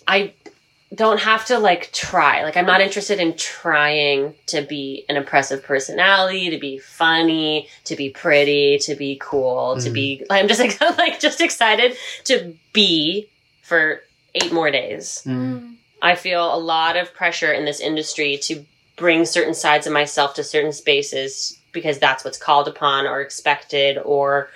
I 0.07 0.35
don't 0.95 1.21
have 1.21 1.47
to 1.47 1.59
like 1.59 1.91
try. 1.93 2.43
Like 2.43 2.57
I'm 2.57 2.67
not 2.67 2.81
interested 2.81 3.19
in 3.19 3.37
trying 3.37 4.35
to 4.47 4.63
be 4.63 5.05
an 5.09 5.17
impressive 5.17 5.63
personality, 5.63 6.51
to 6.51 6.59
be 6.59 6.79
funny, 6.79 7.69
to 7.85 7.97
be 7.97 8.11
pretty, 8.11 8.79
to 8.79 8.95
be 8.95 9.19
cool, 9.21 9.79
to 9.81 9.91
be 9.91 10.19
mm-hmm. 10.19 10.33
I'm 10.33 10.49
just 10.49 10.61
like, 10.61 10.81
like 10.99 11.21
just 11.21 11.41
excited 11.41 11.97
to 12.25 12.55
be 12.73 13.29
for 13.63 14.03
eight 14.35 14.53
more 14.53 14.71
days. 14.71 15.23
Mm. 15.27 15.77
I 16.03 16.17
feel 16.17 16.55
a 16.55 16.59
lot 16.59 16.97
of 16.97 17.15
pressure 17.15 17.53
in 17.53 17.65
this 17.65 17.81
industry 17.81 18.37
to 18.43 18.65
bring 18.97 19.25
certain 19.25 19.55
sides 19.55 19.87
of 19.87 19.93
myself 19.93 20.35
to 20.35 20.45
certain 20.45 20.73
spaces 20.73 21.59
because 21.73 21.99
that's 21.99 22.25
what's 22.25 22.39
called 22.39 22.69
upon 22.69 23.07
or 23.07 23.21
expected 23.21 23.99
or 24.05 24.51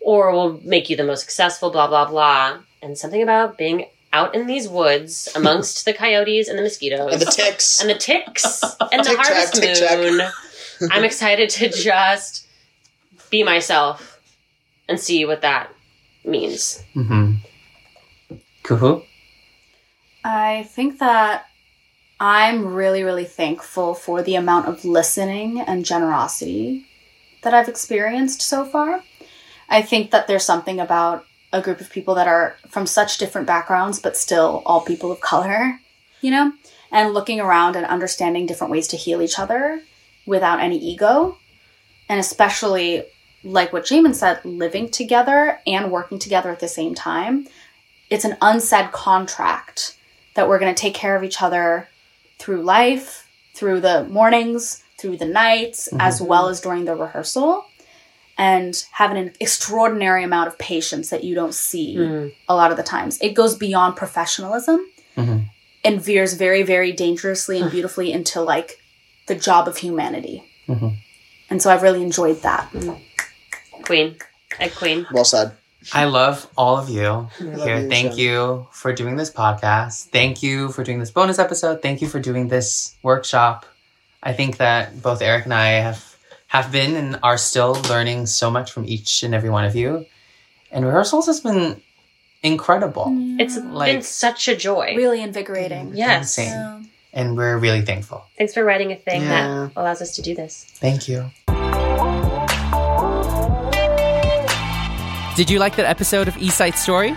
or 0.00 0.32
will 0.32 0.60
make 0.64 0.90
you 0.90 0.96
the 0.96 1.04
most 1.04 1.20
successful 1.20 1.70
blah 1.70 1.88
blah 1.88 2.08
blah 2.08 2.58
and 2.82 2.98
something 2.98 3.22
about 3.22 3.56
being 3.58 3.86
out 4.12 4.34
in 4.34 4.46
these 4.46 4.68
woods 4.68 5.28
amongst 5.34 5.84
the 5.84 5.92
coyotes 5.92 6.48
and 6.48 6.58
the 6.58 6.62
mosquitoes 6.62 7.12
and 7.12 7.22
the 7.22 7.26
ticks 7.26 7.80
and 7.80 7.88
the 7.90 7.94
ticks 7.94 8.62
and 8.92 9.00
the 9.00 9.04
Tic-tac, 9.04 9.26
harvest 9.26 9.54
tic-tac. 9.54 9.98
moon 9.98 10.20
i'm 10.90 11.04
excited 11.04 11.48
to 11.48 11.68
just 11.68 12.46
be 13.30 13.42
myself 13.42 14.20
and 14.88 14.98
see 15.00 15.24
what 15.24 15.40
that 15.42 15.72
means 16.24 16.82
Mm-hmm. 16.94 17.36
Kuhoo? 18.64 19.04
I 20.24 20.62
think 20.64 20.98
that 21.00 21.46
I'm 22.20 22.74
really, 22.74 23.02
really 23.02 23.24
thankful 23.24 23.94
for 23.94 24.22
the 24.22 24.36
amount 24.36 24.66
of 24.68 24.84
listening 24.84 25.60
and 25.60 25.84
generosity 25.84 26.86
that 27.42 27.52
I've 27.54 27.68
experienced 27.68 28.40
so 28.40 28.64
far. 28.64 29.02
I 29.68 29.82
think 29.82 30.12
that 30.12 30.28
there's 30.28 30.44
something 30.44 30.78
about 30.78 31.24
a 31.52 31.60
group 31.60 31.80
of 31.80 31.90
people 31.90 32.14
that 32.14 32.28
are 32.28 32.56
from 32.68 32.86
such 32.86 33.18
different 33.18 33.46
backgrounds, 33.46 34.00
but 34.00 34.16
still 34.16 34.62
all 34.64 34.80
people 34.80 35.12
of 35.12 35.20
color, 35.20 35.78
you 36.20 36.30
know? 36.30 36.52
And 36.90 37.14
looking 37.14 37.40
around 37.40 37.76
and 37.76 37.86
understanding 37.86 38.46
different 38.46 38.70
ways 38.70 38.88
to 38.88 38.96
heal 38.96 39.22
each 39.22 39.38
other 39.38 39.82
without 40.26 40.60
any 40.60 40.78
ego. 40.78 41.38
And 42.08 42.20
especially, 42.20 43.04
like 43.44 43.72
what 43.72 43.84
Jamen 43.84 44.14
said, 44.14 44.44
living 44.44 44.90
together 44.90 45.60
and 45.66 45.90
working 45.90 46.18
together 46.18 46.50
at 46.50 46.60
the 46.60 46.68
same 46.68 46.94
time. 46.94 47.48
It's 48.10 48.24
an 48.24 48.36
unsaid 48.42 48.92
contract 48.92 49.96
that 50.34 50.48
we're 50.48 50.58
going 50.58 50.74
to 50.74 50.80
take 50.80 50.94
care 50.94 51.16
of 51.16 51.24
each 51.24 51.42
other 51.42 51.88
through 52.38 52.62
life, 52.62 53.28
through 53.54 53.80
the 53.80 54.04
mornings, 54.04 54.82
through 54.98 55.16
the 55.16 55.26
nights, 55.26 55.88
mm-hmm. 55.88 56.00
as 56.00 56.20
well 56.20 56.48
as 56.48 56.60
during 56.60 56.84
the 56.84 56.94
rehearsal. 56.94 57.66
And 58.42 58.84
have 58.92 59.10
an 59.12 59.32
extraordinary 59.38 60.24
amount 60.24 60.48
of 60.48 60.58
patience 60.58 61.10
that 61.10 61.22
you 61.22 61.32
don't 61.40 61.54
see 61.54 61.94
Mm. 61.96 62.32
a 62.48 62.54
lot 62.56 62.70
of 62.72 62.76
the 62.76 62.82
times. 62.82 63.18
It 63.20 63.34
goes 63.34 63.54
beyond 63.54 63.94
professionalism 63.96 64.80
Mhm. 65.16 65.48
and 65.84 66.02
veers 66.02 66.32
very, 66.34 66.62
very 66.64 66.90
dangerously 67.04 67.60
and 67.60 67.70
beautifully 67.70 68.10
into 68.12 68.40
like 68.40 68.70
the 69.28 69.36
job 69.36 69.68
of 69.68 69.76
humanity. 69.76 70.42
Mhm. 70.68 70.96
And 71.50 71.62
so 71.62 71.70
I've 71.70 71.82
really 71.82 72.02
enjoyed 72.02 72.42
that. 72.42 72.64
Queen. 73.84 74.16
Egg 74.58 74.74
Queen. 74.74 75.06
Well 75.12 75.24
said. 75.24 75.52
I 75.92 76.04
love 76.04 76.46
all 76.56 76.76
of 76.78 76.88
you 76.88 77.08
love 77.08 77.30
here. 77.66 77.78
you, 77.80 77.88
Thank 77.88 78.12
Shan. 78.12 78.18
you 78.18 78.66
for 78.72 78.92
doing 78.92 79.16
this 79.16 79.30
podcast. 79.30 80.10
Thank 80.12 80.42
you 80.42 80.70
for 80.72 80.82
doing 80.84 80.98
this 81.00 81.10
bonus 81.10 81.38
episode. 81.38 81.82
Thank 81.82 82.00
you 82.02 82.08
for 82.08 82.20
doing 82.20 82.48
this 82.48 82.94
workshop. 83.02 83.66
I 84.22 84.32
think 84.32 84.56
that 84.58 85.00
both 85.02 85.20
Eric 85.22 85.44
and 85.44 85.54
I 85.54 85.68
have 85.88 86.11
have 86.52 86.70
been 86.70 86.96
and 86.96 87.18
are 87.22 87.38
still 87.38 87.72
learning 87.88 88.26
so 88.26 88.50
much 88.50 88.70
from 88.70 88.84
each 88.84 89.22
and 89.22 89.34
every 89.34 89.48
one 89.48 89.64
of 89.64 89.74
you. 89.74 90.04
And 90.70 90.84
rehearsals 90.84 91.24
has 91.24 91.40
been 91.40 91.80
incredible. 92.42 93.06
Mm. 93.06 93.40
It's 93.40 93.58
been 93.58 94.02
such 94.02 94.48
a 94.48 94.54
joy. 94.54 94.92
Really 94.94 95.22
invigorating. 95.22 95.86
Mm-hmm. 95.86 95.96
Yes. 95.96 96.36
Insane. 96.38 96.90
And 97.14 97.38
we're 97.38 97.56
really 97.56 97.80
thankful. 97.80 98.26
Thanks 98.36 98.52
for 98.52 98.64
writing 98.64 98.92
a 98.92 98.96
thing 98.96 99.22
Yeah. 99.22 99.28
that 99.30 99.80
allows 99.80 100.02
us 100.02 100.14
to 100.16 100.20
do 100.22 100.34
this. 100.34 100.66
Thank 100.74 101.08
you. 101.08 101.30
Did 105.36 105.48
you 105.48 105.58
like 105.58 105.76
that 105.76 105.86
episode 105.86 106.28
of 106.28 106.36
East 106.36 106.58
Side 106.58 106.74
Story? 106.74 107.14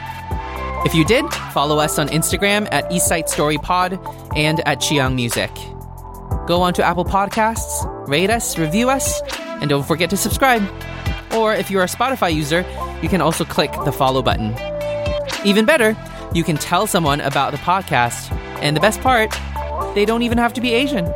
If 0.85 0.95
you 0.95 1.03
did, 1.03 1.25
follow 1.51 1.77
us 1.79 1.99
on 1.99 2.07
Instagram 2.07 2.69
at 2.71 2.89
East 2.89 3.09
Side 3.09 3.27
Story 3.27 3.57
Pod 3.57 3.99
and 4.37 4.65
at 4.65 4.79
Cheeyang 4.79 5.13
Music. 5.15 5.51
Go 6.47 6.61
on 6.61 6.73
to 6.75 6.83
Apple 6.83 7.05
Podcasts, 7.05 8.07
rate 8.07 8.29
us, 8.29 8.57
review 8.57 8.89
us, 8.89 9.21
and 9.61 9.69
don't 9.69 9.85
forget 9.85 10.09
to 10.11 10.17
subscribe. 10.17 10.63
Or 11.33 11.53
if 11.53 11.71
you're 11.71 11.83
a 11.83 11.87
Spotify 11.87 12.33
user, 12.33 12.63
you 13.01 13.09
can 13.09 13.21
also 13.21 13.43
click 13.43 13.71
the 13.83 13.91
follow 13.91 14.21
button. 14.21 14.55
Even 15.43 15.65
better, 15.65 15.97
you 16.33 16.43
can 16.43 16.57
tell 16.57 16.87
someone 16.87 17.21
about 17.21 17.51
the 17.51 17.57
podcast. 17.57 18.31
And 18.61 18.75
the 18.75 18.81
best 18.81 19.01
part, 19.01 19.35
they 19.95 20.05
don't 20.05 20.21
even 20.21 20.37
have 20.37 20.53
to 20.53 20.61
be 20.61 20.73
Asian. 20.73 21.05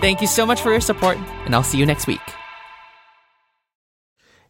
Thank 0.00 0.20
you 0.20 0.26
so 0.26 0.46
much 0.46 0.60
for 0.60 0.70
your 0.70 0.80
support, 0.80 1.18
and 1.44 1.54
I'll 1.54 1.62
see 1.62 1.78
you 1.78 1.86
next 1.86 2.06
week. 2.06 2.35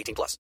18 0.00 0.14
plus. 0.14 0.38